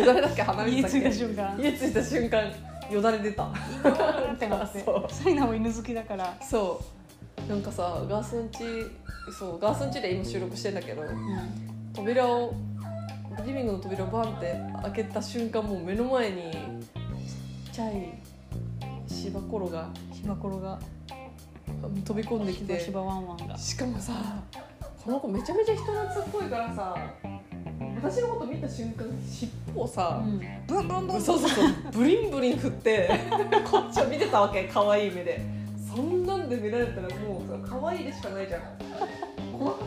[0.05, 0.97] だれだっけ鼻水だっけ。
[0.97, 1.57] 家着いた瞬間。
[1.59, 2.51] 家着いた瞬間
[2.91, 3.45] よだれ出た。
[3.45, 3.51] っ
[4.37, 4.83] てなって。
[4.83, 5.05] そう。
[5.13, 6.81] サイナも犬好きだから、そ
[7.47, 7.49] う。
[7.49, 8.59] なんかさガースンチ
[9.31, 11.09] そうガースンチで今収録してんだけどうん、
[11.93, 12.53] 扉を
[13.45, 18.13] リビングの扉をバンって開けた瞬間もう目の前にちっちゃい
[19.07, 20.79] 芝コロが芝コロが。
[22.03, 23.57] 飛び込んできてワンワンが。
[23.57, 24.13] しかもさ
[25.03, 26.95] この子めちゃめちゃ人懐っこいからさ
[28.01, 30.41] 私のこと見た瞬間尻尾をさ、うん。
[30.67, 33.09] ブンブンブンそうそうそうブリンブリン振って
[33.69, 35.41] こっちを見てたわけ可愛い目で。
[35.95, 38.61] そんなんで見られたらもうさ可愛いでしかないじゃん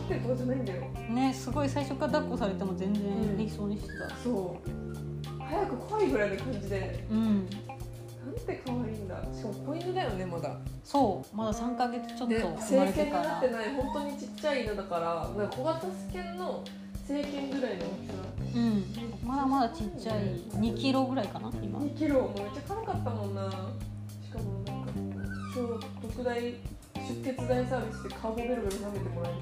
[0.03, 0.81] ってるとかじゃないんだよ。
[1.09, 3.37] ねすごい最初から抱っこされても全然うん。
[3.37, 4.15] 平気そうにしてた。
[4.17, 5.39] そう。
[5.39, 7.05] 早く来いぐらいの感じで。
[7.09, 7.35] うん。
[8.25, 9.23] なんて可愛いんだ。
[9.33, 10.57] しかも子犬だよねまだ。
[10.83, 11.35] そう。
[11.35, 16.63] まだ3ヶ月ちょっとね生まれ成犬にてから、なってない本当にちっちゃい犬だからなんか小型犬の
[17.07, 18.13] 成犬ぐらいの大きさ。
[18.55, 18.85] うん。
[19.27, 20.23] まだまだちっちゃい
[20.59, 21.79] 2キロぐらいかな今。
[21.79, 22.21] 2キロ。
[22.21, 23.49] もうめっちゃ軽かったもんな。
[23.49, 24.91] しかもなんか
[25.53, 26.55] 超特大
[26.95, 29.41] 出血大サービスで顔ベロベロ舐めてもらえる。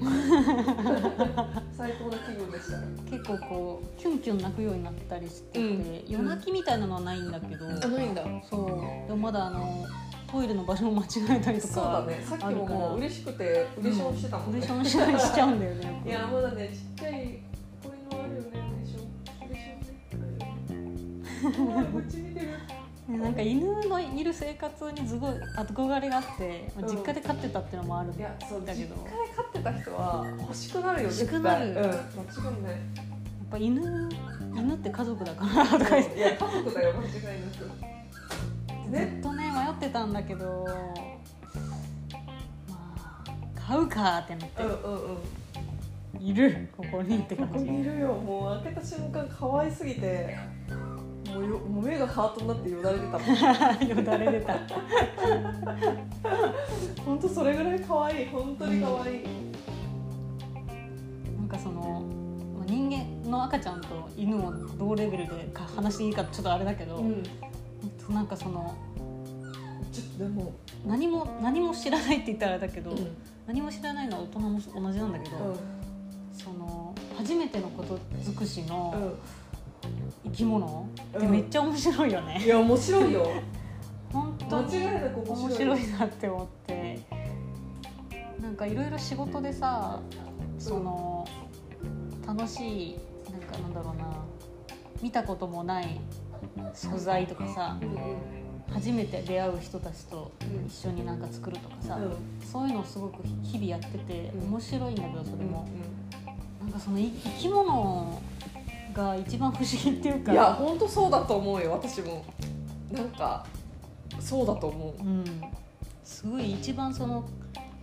[1.76, 2.78] 最高な気分でした。
[3.10, 6.04] 結構こうキュンキュン泣くようになったりしてて、うん。
[6.08, 8.24] 夜泣きみたいなのはないんだけど、ないんだ。
[8.48, 8.66] そう。
[9.08, 9.86] でもまだあの
[10.30, 11.06] トイレの場所も間違
[11.38, 11.74] えたりとか。
[11.74, 12.24] そうだね。
[12.24, 17.38] さっきももう嬉しくて嬉しょんしてたもんね、ウレションしたりしちゃうんだよねいやまだねちっちゃい
[17.82, 18.48] こういうのあるよね。
[18.80, 19.00] 嬉しょ。
[19.44, 21.76] ん嬉しょんね。
[21.76, 22.31] あるよねうち見てるね
[23.08, 31.66] なんか犬のいる生活にすごい憧れがあって、まあ、実家で飼ってたっていうのもあるんだいやそうだけど実家で飼ってた人は欲しくなるよ欲しくなる。
[31.66, 31.74] うん。
[31.74, 31.88] 間違い
[32.62, 32.80] ないやっ
[33.50, 34.08] ぱ犬
[34.54, 37.92] 犬って家族だからとか言っていや家族だよ間違いなく。
[38.96, 40.64] ずっとね迷ってたんだけど
[42.68, 43.24] まあ
[43.60, 44.62] 買うかってなって。
[44.62, 45.18] うんうんうん。
[46.20, 46.68] いる。
[46.76, 48.62] ここにってここ感にいるよもう。
[48.62, 50.38] 開けた瞬間可愛すぎて
[51.32, 53.22] もうよもう目がハートになってよだれてたもん。
[53.80, 54.54] じ よだれ出た。
[57.04, 58.26] 本当それぐらい可愛い。
[58.26, 59.20] 本当に可愛い、
[61.38, 62.02] なんかその
[62.56, 67.12] まあ人間の赤ちゃんと犬を同レベルでか話していいかちょっとあれだけど、うん。
[67.12, 67.14] え
[67.86, 68.74] っとなんかその
[69.92, 70.52] ちょっとでも。
[70.84, 73.16] 何も何も知らないって言ったらあれだけど、うん。
[73.46, 75.56] 何も知らないのは大人も同じなんだけど、
[76.32, 79.14] その初めてのこと尽くしの
[80.24, 80.88] 生き物？
[81.16, 83.26] ってめっちゃ面白いよね、いや面白いよ。
[84.12, 87.00] 本当に面面白いなって思って。
[88.40, 90.00] なんかいろいろ仕事でさ
[90.58, 91.26] その
[92.26, 92.98] 楽しい
[93.30, 94.10] なんかなんだろうな。
[95.00, 96.00] 見たこともない
[96.74, 97.88] 素材とかさうん。
[97.88, 97.96] うん
[98.72, 100.66] 初めて出会う人たちとうん。
[100.66, 102.46] 一緒になんか作るとかさ、うん。
[102.46, 105.66] そういうのをすごく日々やっててうん面白いんだけどそれも、
[106.60, 108.20] うなんかそのい生き物
[108.92, 110.32] が一番不思議っていうか。
[110.32, 112.24] んいや本当そうだと思うよ私も。
[112.90, 113.46] なんか
[114.20, 115.02] そうだと思う。
[115.02, 115.24] うん、
[116.04, 117.24] すごい一番その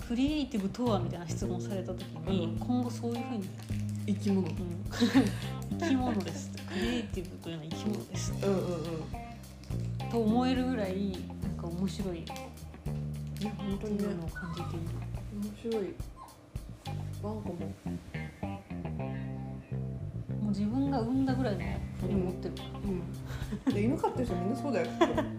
[0.08, 2.68] クリエイティブとはみたいな質問された時に、うん。
[2.68, 3.50] 今後そういうふうに、
[4.08, 4.48] 生き物。
[4.48, 4.56] うん。
[5.80, 6.52] 生き物です。
[6.68, 8.34] クリエイティブというのは生き物です。
[8.42, 10.12] うんうんうん。
[10.12, 11.12] と思えるぐらい
[11.44, 12.20] なんか面白い。
[12.22, 14.06] っいや本当にね。
[14.06, 15.94] 面白い。
[17.22, 17.74] ワンコも
[20.60, 21.62] 自分が産んだぐらいの
[22.10, 23.74] に思ってる、うん。
[23.74, 24.88] で犬飼ってる人みんなそうだよ。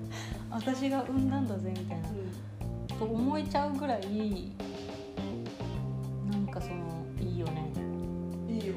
[0.50, 2.08] 私が産んだんだぜみたいな、
[2.98, 4.50] と思えちゃうぐらい
[6.30, 7.70] なんかそのいいよね。
[8.48, 8.74] いいよ。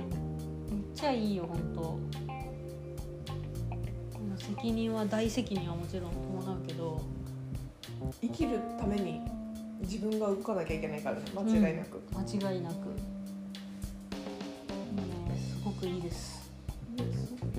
[0.70, 1.98] めっちゃいいよ本当。
[4.36, 7.02] 責任は大責任はもちろん伴うけど。
[8.20, 9.22] 生きるために
[9.80, 11.22] 自分が動かなきゃいけないからね。
[11.34, 12.76] 間違いなく、間違いなく
[15.38, 16.33] すごくいいです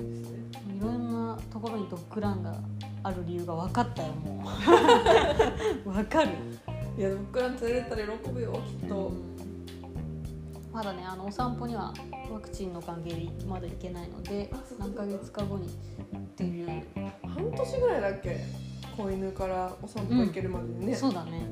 [0.03, 0.45] ですね
[0.79, 2.55] いろんなところにドッグランが
[3.03, 4.45] ある理由が分かったよも
[5.85, 5.91] う。
[5.93, 6.31] 分かる。
[6.97, 9.13] いやドッグラン連れてったら喜ぶよきっと、
[10.73, 11.93] まだねあのお散歩には
[12.33, 16.83] ワクチンの関係でまだ行けないので何ヶ月か後にっていう、
[17.23, 18.45] 半年ぐらいだっけ
[18.97, 21.31] 子犬からお散歩行けるまでにね、そうだね。
[21.33, 21.49] なる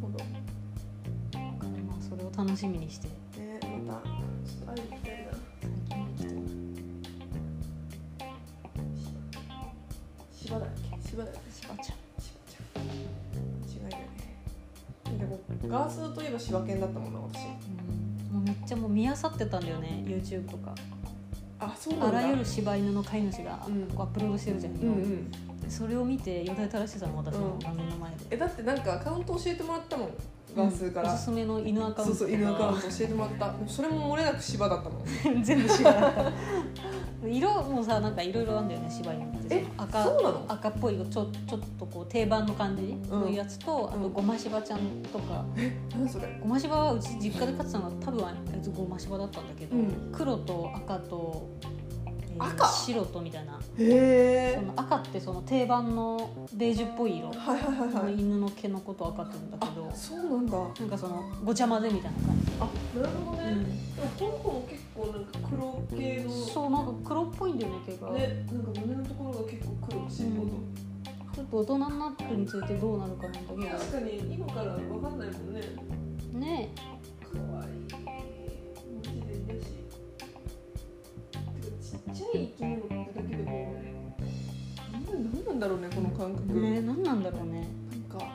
[0.00, 0.24] ほど。
[1.88, 3.08] まあそれを楽しみにして
[11.14, 12.90] 芝だよねちゃん芝ちゃん間
[13.72, 14.08] 違いないね
[15.18, 17.38] でもガースといえば柴犬だったもんな私。
[18.32, 18.34] うん。
[18.34, 20.74] もうめっちゃもう見あさってたんだよね YouTube とか。
[21.60, 22.18] あそうなんだ。
[22.18, 24.80] あらゆる柴犬の飼い主がうアップロードしてるじゃん、うん
[25.62, 25.70] うん。
[25.70, 27.58] それを見てよだれ垂らしてたの私のうん。
[27.60, 30.08] 画面の前で、えだってなんかアカウント教えてもらったもん
[30.56, 32.12] ガースから、おすすめの犬アカウント。
[32.12, 33.54] そうそう犬アカウント教えてもらった。
[33.68, 35.04] それも漏れなく芝だったもん
[35.42, 36.32] 全部柴だった。
[37.26, 40.44] 色もさなんかいろいろあるんだよね柴犬ってえ赤そうなの？
[40.46, 42.94] 赤っぽいちょちょっとこう定番の感じ？
[43.10, 44.12] のやつと、あとうん。
[44.12, 44.80] ごま柴ちゃん
[45.12, 45.44] とか。
[45.96, 46.38] 何それ？
[46.42, 50.12] ごま柴はうち実家で飼ってたのは多分あいつごま柴だったんだけど、うん。
[50.12, 51.48] 黒と赤と、
[52.34, 52.66] えー赤？
[52.66, 53.52] 白とみたいな。
[53.52, 54.56] へえ。
[54.58, 57.28] その赤ってその定番のベージュっぽい色。
[57.28, 58.20] はいはいはいはい。
[58.20, 59.88] 犬の毛のことを赤って言うんだけど。
[59.90, 60.58] あそうなんだ。
[60.58, 63.64] なんかそのごちゃ混ぜみたいな感じ、あなるほどね、うん。
[63.64, 66.30] でもこの子も結構なんか黒系の。
[66.30, 70.46] そうなんか黒っぽいんだよね毛が、ねなんか胸のところが結構黒尻尾と、
[71.34, 75.60] ちょっと大人になるにつれてどうなるかなんだけ確かに今からわかんないもんね。
[76.32, 76.70] どね。
[76.76, 76.82] か
[82.14, 83.74] ちゃい生き物ってだけでも
[84.92, 87.66] なんなんなんだろうねこの感覚、ね何なんだろうね。
[87.90, 88.26] なんか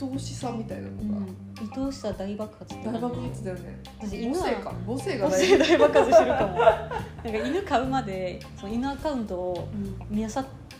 [0.00, 1.02] 愛おしさみたいなのが。
[1.02, 3.82] うん愛おしさ大爆発大爆発だよね。
[4.00, 4.44] 私犬は
[4.86, 5.26] 母性か。
[5.28, 6.58] 母性が大爆発してるかも。
[6.58, 10.16] なんか犬飼うまでその犬アカウントをうん。
[10.16, 10.30] 見漁っ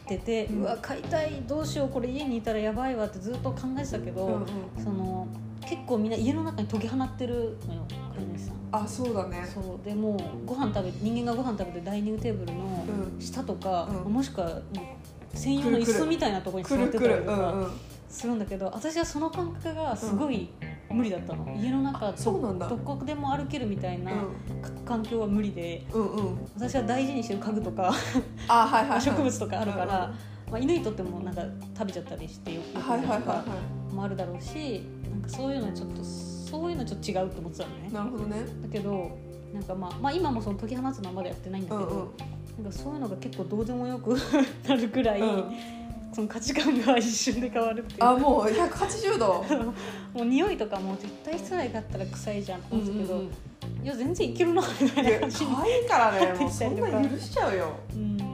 [0.06, 4.46] てて、ううんわ飼いたいどうしようこれ家にいたらやばいわってずっと考えてたけど、うんうん。
[4.82, 5.26] その
[5.68, 8.56] 結構みんな家の中に解き放ってるのよ飼い主さん。
[8.72, 9.46] あそうだね。
[9.52, 9.84] そう。
[9.84, 13.20] でもうご飯食べて人間がご飯食べてダイニングテーブルのうん。
[13.20, 14.12] 下とか、うん。
[14.12, 14.60] もしくは
[15.34, 17.70] 専用の椅子みたいなところにく座ってたりとかうん
[18.08, 20.48] するんだけど私はその感覚がすごい
[20.90, 22.66] 無理だったの、家の中そうなんだ。
[22.66, 24.10] どこでも歩けるみたいな
[24.86, 26.48] 環境は無理でうんうん。
[26.56, 27.92] 私は大事にしてる家具とか
[28.48, 29.00] あはいはいはい。
[29.02, 31.42] 植物とかあるから、うんまあ、犬にとってもなんか
[31.76, 37.88] 食べちゃったりしてよくはいはいはいもあるだろうしなんかそういうのはちょっとそういうのちょっと違うって思ってたのね。
[37.90, 38.36] いなるほどね。
[38.62, 39.18] だけど
[39.52, 42.64] なんかまあ、まあ、今もその解き放つのはまだやってないんだけど、うんうん。
[42.64, 44.16] なんかそういうのが結構どうでもよく
[44.66, 45.44] なるくらい、うん。
[46.12, 48.04] その価値観が一瞬で変わるっていう。
[48.04, 49.44] あもう180度。
[50.14, 53.28] もう匂いとかも絶対室内だったら臭いじゃんって思ってたけど、うんうん
[53.82, 57.76] いや全然いけるなみたいな感じに可愛いからねもうそんな許しちゃうよ。
[57.94, 58.27] うん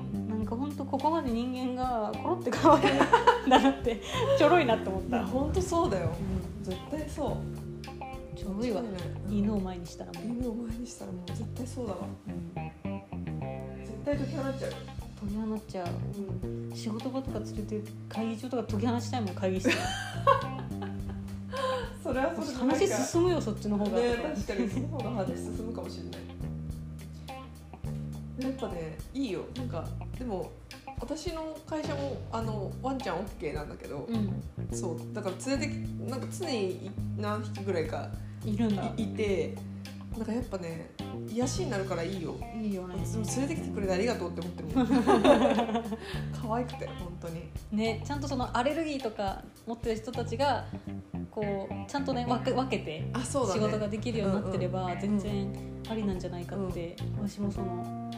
[0.94, 2.94] ここまで人間がコロって変わる
[3.46, 4.00] んだなって
[4.38, 6.10] ちょろいなって思った、本当そうだよ。
[6.62, 8.38] う絶対そう。
[8.38, 8.80] ちょろいわ。
[9.28, 11.98] 犬を前にしたらもう、犬を前にしたらもう絶対そうだわ。
[12.28, 12.54] うん。
[12.54, 14.70] 絶対解き放っちゃう。
[14.70, 15.86] 解き放っちゃう。
[16.46, 16.72] うん。
[16.76, 19.70] 仕事場とか連れて会議中とか解き放したいもん会議室。
[19.70, 19.74] で
[22.04, 26.20] それはそれ話進むよそっちの方が、ね確かにその方が話進むかもしれない。
[28.38, 29.40] やっぱねいいよ。
[29.56, 29.84] なんか
[30.16, 30.52] でも
[31.00, 34.42] 私の会社もあのワンちゃん OK なんだけど、うん。
[34.72, 35.14] そう。
[35.14, 35.76] だから連れてき
[36.10, 38.08] なんか常に何匹ぐらいか
[38.44, 38.92] いるんだ。
[38.96, 39.54] いいて
[40.16, 40.90] なんかやっぱね
[41.28, 42.36] 癒しになるからいいよ。
[42.56, 42.94] いいよね。
[43.36, 44.86] 連れてきてくれてありがとうって思ってるもん。
[46.48, 47.42] 可愛くて本当に。
[47.72, 50.64] ねちゃんとそのアレルギーとか持ってる人たちが
[51.30, 55.52] こうちゃんとね分け分けて仕事ができるようになってればん全然
[55.90, 58.10] ありなんじゃないかって、私もその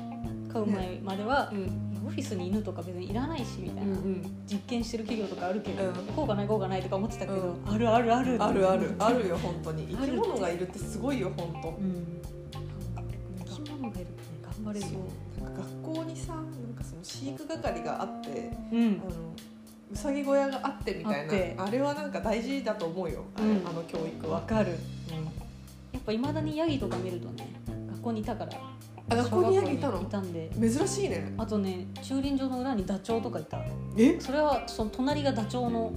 [0.53, 4.45] 買う前までは、うんオフィスに犬とか別にいらないしみたいな、うんうん。
[4.47, 5.93] 実験してる企業とかあるけど、うん。
[6.15, 9.89] こうがないこうがないとか思ってたけど、うあるあるあるあるあるあるよ本当に。
[9.89, 11.69] 生き物がいるってすごいよ本当。
[11.71, 12.23] うん。
[13.45, 14.93] 生き物がいるとね頑張れるよ。
[15.37, 15.45] そう。
[15.45, 19.03] なんか学校にさなんかその飼育係があってうん。
[19.05, 19.35] あの
[19.93, 23.69] うさぎ小屋があってみたいなあれはなんか大事だと思うよ、あれうん。
[23.69, 24.71] あの教育は、わかる、
[25.93, 27.49] やっぱいまだにヤギとか見るとね
[27.91, 28.53] 学校にいたから
[29.09, 30.03] あ学校にヤギいたの？
[30.03, 30.51] いたんで。
[30.61, 31.33] 珍しいね。
[31.39, 33.59] あとね駐輪場の裏にダチョウとかいた。
[33.97, 34.19] え？
[34.21, 35.93] それはその隣がダチョウの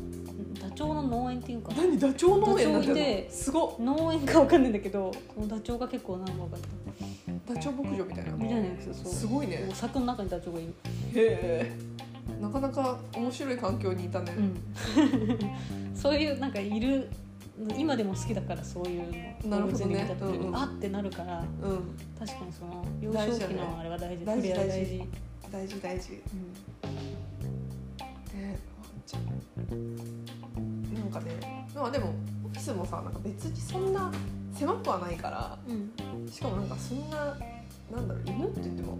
[0.61, 1.71] ダチョウの農園っていうか。
[1.75, 1.97] 何？
[1.97, 3.75] ダチョウ農園なんてすごっ。
[3.79, 6.59] 農園かわかんないんだけどそのダチョウが結構何本かい
[7.47, 7.53] た。
[7.53, 8.31] ダチョウ牧場みたいな。
[8.33, 9.11] みたいなやつそう。
[9.11, 9.69] すごいね。
[9.73, 10.73] 柵の中にダチョウがいる。
[11.15, 11.99] へえ。
[12.39, 14.55] なかなか面白い環境にいたね、うん。
[15.97, 17.09] そういうなんかいる
[17.75, 19.01] 今でも好きだからそういう
[19.47, 19.49] の。
[19.49, 19.77] なるほ
[20.51, 21.43] どあってなるから。
[21.63, 21.79] うん
[22.29, 24.25] 確かにその幼少期のあれは大事。
[24.25, 24.49] 大事。
[24.53, 24.69] 大事。
[24.69, 25.03] 大事。
[25.51, 25.81] 大事。
[25.81, 26.11] 大事。
[28.35, 28.59] ね
[30.93, 32.13] なんかねまあでも
[32.45, 34.11] オフィスもさなんか別にそんな
[34.53, 37.37] 狭くはないからうんしかもなんかそんな
[37.91, 38.97] なんだろう犬って言っても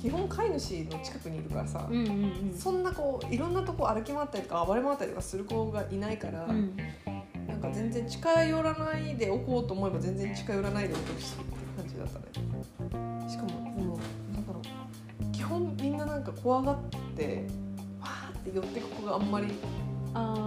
[0.00, 2.10] 基本飼い主の近くにいるからさ、うんうんう
[2.54, 6.76] んそんなこういろんなとこ歩き回ったりとか暴れ回ったりとかする子がいないから、うん
[7.46, 12.24] なんか全然近寄らないでおこうと思えば全然近寄らないでおくしって感じだったね
[16.26, 16.76] か怖がっ
[17.16, 17.46] て
[18.00, 19.46] わーって寄ってく子があんまり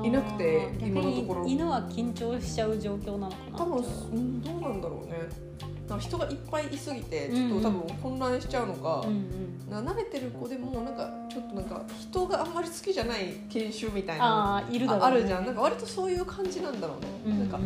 [0.04, 1.44] いなくて逆今のところ。
[1.44, 5.30] に犬は緊張しちゃう状況なのかな多分どうなんだろうね。
[5.88, 9.14] なんか人がいっぱいいすぎてちょっと多分混乱しちゃうのか、うん
[9.70, 9.86] うん。
[9.86, 15.46] な慣れてる子でもなんかちょっとなんか人があんまり好きじゃない研修みたいなああいるね、ああるじゃん。
[15.46, 17.40] なんか割とそういう感じなんだろうね、うんうん。
[17.40, 17.60] なんか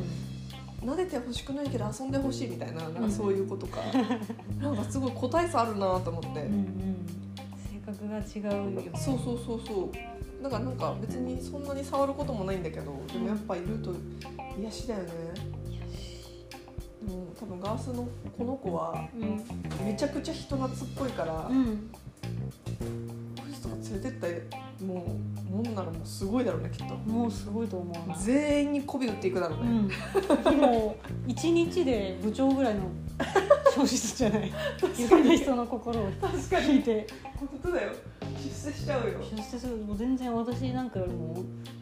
[0.85, 3.79] 撫でてほしくないけど遊んでほしいみたいななんかそういうことか、
[4.59, 7.05] なんかすごい個体差あるなと思って、うんうん
[7.85, 8.91] 性格が違うよね。
[8.95, 10.43] そうそうそうそう。
[10.43, 13.93] だからなんか別にそんなに触ることもないんだけどでもやっぱいると
[14.59, 15.09] 癒しだよね。
[17.07, 18.07] もう多分ガースの
[18.37, 19.85] この子はうん。
[19.85, 21.89] めちゃくちゃ人懐っこいから、うん。
[23.39, 25.05] オフィスとか連れてったも
[25.51, 26.95] うもんならもうすごいだろうねきっと。
[26.95, 28.09] もうすごいと思う。
[28.09, 32.81] な全員に媚び売っていくだろううね、んもう一日で部長ぐらいの
[33.73, 34.47] 消失じゃない。
[34.47, 34.51] い
[35.09, 37.07] ろんな人の心を確か聞いて。
[37.35, 37.91] 本当だよ。
[38.37, 39.19] 出世しちゃうよ。
[39.35, 41.35] 出世するもう全然私なんかよりも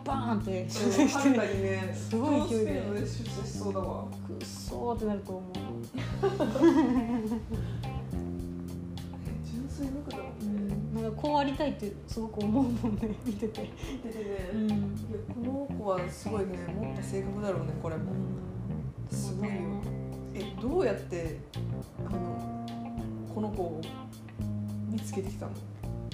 [0.05, 1.29] バーンって出世して。
[1.29, 2.81] にねすごい勢いで。
[2.93, 3.29] 出世し
[3.59, 5.51] そうだわくっそーってなると思う、
[9.43, 13.15] 純粋無垢だもんうね、ん、なんかこうありたいってすごく思うもんね。
[13.25, 13.69] 見てて、
[14.03, 14.67] 見ててね、うん。
[14.67, 14.75] いや
[15.33, 16.57] この子はすごいね。
[16.79, 19.17] 持った性格だろうねこれも、うん。
[19.17, 19.53] すごいよ。
[20.33, 21.39] えどうやって
[23.33, 23.81] この子を
[24.89, 25.51] 見つけてきたの、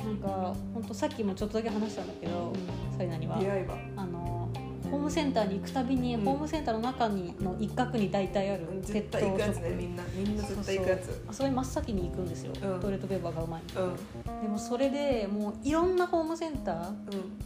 [0.05, 2.53] なんか本当さっきもちょっとだけ話したんだけど
[2.97, 3.37] サリナには。
[3.39, 4.49] 出会いはあの
[4.89, 6.21] ホームセンターに行くたびに、うん。
[6.23, 9.75] ホームセンターの中にの一角に大体あるペ絶ットショップ。
[9.75, 10.03] みんな。
[10.15, 11.25] みんな絶対行くやつ。
[11.27, 12.79] あそれ真っ先に行くんですよ、うん。
[12.79, 14.41] トイレットペーパー買う前にうん。
[14.43, 16.95] でもそれでもういろんなホームセンターうん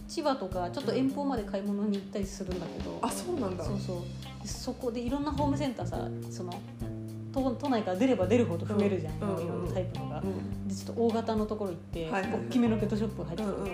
[0.07, 3.63] 千葉とかちょっと遠方まで買い物に行ったりするんだけど、あそうなんだ。
[3.63, 3.97] そうそう。
[4.43, 6.53] でそこでいろんなホームセンターさその
[7.33, 10.67] 都都内から出れば出るほど増えるじゃん、うんいろんなタイプのが、うん。
[10.67, 13.67] でちょっと大型のところ行って、はい大きめのペットショップ入ってうんうん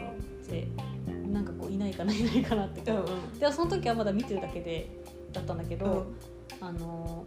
[0.48, 0.68] て、
[1.32, 3.40] なんかこういないかないないかなって、うんうん。
[3.40, 4.90] でその時はまだ見てるだけで
[5.34, 5.90] だったんだけど、う
[6.64, 6.68] ん。
[6.68, 7.26] あの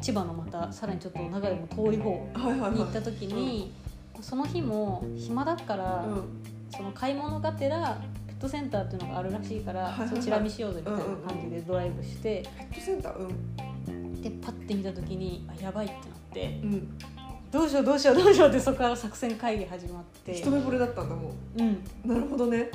[0.00, 2.72] 千葉のまたさらにちょっと長いも遠い方はいはいはい。
[2.72, 3.72] に行った時に、
[4.20, 6.22] その日も暇だから、うん。
[6.70, 10.08] その買い物がてらペットセンターっていうのがあるらしいから、はいはいはい。
[10.16, 13.16] そちら見しようぜみたいな感じでドライブして、ペットセンター？
[13.16, 13.30] うん
[14.20, 16.98] でパッて見た時にあやばいってなってうん。
[17.50, 20.32] どうしようどうしようどうしようってそこから作戦会議始まって。
[20.34, 21.82] 一目惚れだったんだもうん。
[22.04, 22.70] うなるほどね。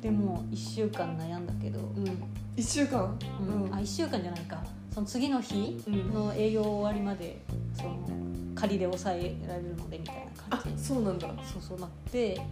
[0.00, 2.22] でも1週間悩んだけど、うん。
[2.56, 3.18] 一週間？
[3.40, 3.62] うん。
[3.64, 3.74] うん。
[3.74, 4.62] あ1週間じゃないか。
[4.94, 6.12] その次の日うん。
[6.14, 7.42] の営業終わりまで
[7.76, 8.08] その
[8.54, 10.84] 仮で抑えられるのでみたいなあ感じ。
[10.84, 11.28] そうなんだ。
[11.44, 12.42] そうそうなってど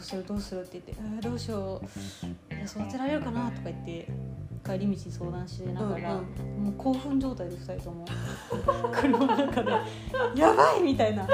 [0.00, 0.62] うするどうする？
[0.62, 1.82] って言って、えーどうしよ
[2.22, 2.54] う。
[2.54, 4.08] いや育てられるかなとか言って
[4.64, 8.04] 帰り道に相談しながら、うんもう興奮状態で2人とも。
[8.92, 9.70] 車の中で
[10.36, 11.26] 「やばい!」みたいな。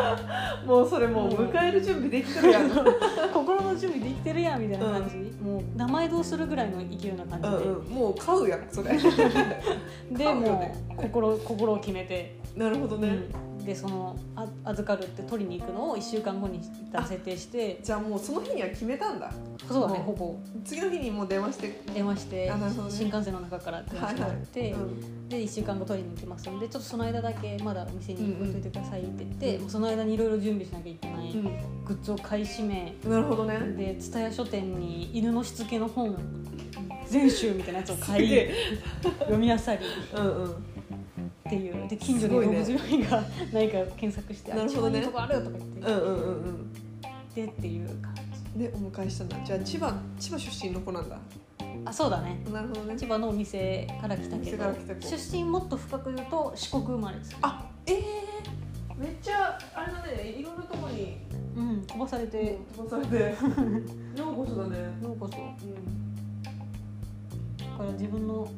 [0.65, 2.71] もうそれもう迎える準備できてるやん。
[3.35, 7.85] 心の準備できてるやんみたいな感じ、もう名前どうするぐらいの勢いな感じで、うんうん。
[7.89, 8.97] もう買うやんそれ。
[10.11, 17.81] でもねう心心を決めて、なるほどね、うんでそのあ預かるって取りに行くのを1週間後に一旦設定して。
[17.83, 19.33] じゃあもうその日には決めたんだ。
[19.69, 20.37] そうだねもほぼ。
[20.65, 21.81] 次の日にもう電話して。
[21.93, 22.53] 電話して、ね。
[22.89, 25.29] 新幹線の中から電話してもらって、うん。
[25.29, 29.61] で1週間後取りに行きますんでちょっとその間だけまだお店に置いといてくださいって言って、うん。
[29.63, 32.95] もうその間にいろいろ準備しなきゃいけない、グッズを買い占め。
[33.05, 33.59] うん、なるほどね。
[33.77, 36.17] で蔦屋書店に犬のしつけの本
[37.09, 38.49] 全集みたいなやつを買い
[39.21, 39.61] 読み漁り。
[39.61, 39.79] っ
[40.15, 40.76] うんうん
[41.49, 41.89] ていう。
[41.89, 43.23] で近所に動物病院が
[43.53, 45.01] ないか検索して「あなるほどね。
[45.01, 46.73] 一番いいとこある」とか言って、うんうんうんうん。
[47.35, 48.59] でっていう感じ。
[48.59, 51.19] でお迎えしたんだじゃあ千葉千葉出身の子なんだ。
[51.85, 52.41] あそうだね。
[52.53, 52.97] なるほどね。
[52.97, 54.65] 千葉のお店から来たけ店ど
[55.01, 57.37] 出身もっと深く言うと四国生まれです。
[57.43, 58.01] あええ
[58.99, 60.31] めっちゃあれだね。
[60.31, 61.19] いろんなとこに。
[61.57, 62.59] うん飛ばされて。
[62.75, 63.19] 飛ばされて。
[64.19, 64.79] ようこそ だね。
[65.03, 65.85] ようこそうん。
[67.59, 68.49] だから自分の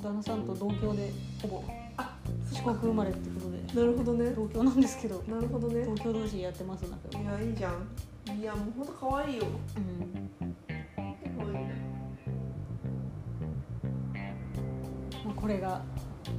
[0.00, 1.10] 旦那さんと同郷で
[1.48, 1.64] ほぼ。
[1.98, 2.16] あ
[2.50, 3.80] 四国生まれってことで。
[3.80, 4.30] なるほどね。
[4.30, 5.22] 同郷なんですけど。
[5.28, 5.84] なるほどね。
[5.84, 7.88] 同郷同士やってますんだけどいやいいじゃん。
[8.38, 9.44] いやもうほんと可愛いよ。
[9.76, 10.30] うん。
[11.36, 11.74] 可愛いね。
[15.24, 15.82] まあこれが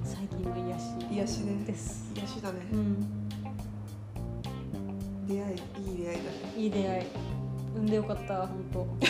[0.04, 1.64] 最近の癒し癒しね。
[1.66, 2.60] です癒しだね。
[2.72, 3.30] うん。
[5.28, 5.92] 出会い。
[5.92, 6.54] いい出会いだね。
[6.58, 7.06] いい出会い。
[7.76, 8.88] 産んでよかった本当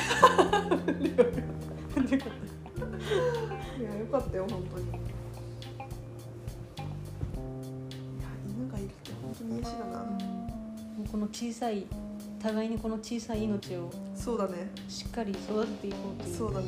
[1.95, 2.31] 産んでよかっ
[3.79, 5.14] いやよかったよ本当に
[11.05, 11.85] うこの小さい
[12.41, 14.69] 互いにこの小さい命をそうだね。
[14.87, 16.67] しっかり育てていこうというそうだね。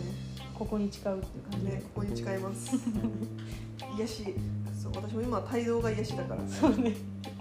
[0.58, 2.72] ここに誓うっていう感じで、ねここに誓います。
[3.98, 4.36] 癒し。
[4.82, 6.48] そう私も今帯同が癒しだから。
[6.48, 6.96] そうね。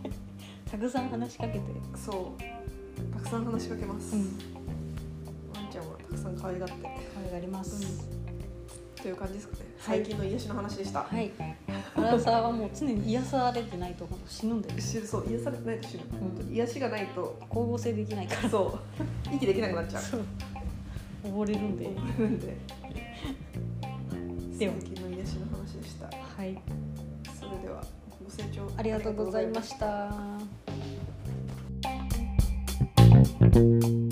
[0.70, 1.61] たくさん話しかけて。
[1.94, 3.14] そう。
[3.14, 4.22] たくさん話しかけます、うん。
[5.55, 6.74] ワンちゃんはたくさん可愛がって。
[6.82, 8.07] 可愛がります、
[8.97, 9.61] という感じですかね。
[9.61, 11.30] はい最近の癒しの話でした、はい。
[11.95, 16.01] アラサーはもう常に癒されてないと死ぬんだよ知るそう癒されてないと死ぬ。
[16.18, 18.51] 本当に癒しがないと光合成できないから。
[18.51, 18.80] そ
[19.32, 19.34] う。
[19.37, 20.03] 息できなくなっちゃう。
[21.28, 21.84] 溺れるんで。
[21.84, 22.57] なんで。
[24.59, 24.74] では。
[24.80, 26.07] 最近の癒しの話でした。
[26.07, 26.12] は
[26.45, 26.59] い。
[27.39, 27.80] それでは
[28.24, 30.11] ご清聴ありがとうございました。
[33.53, 34.06] た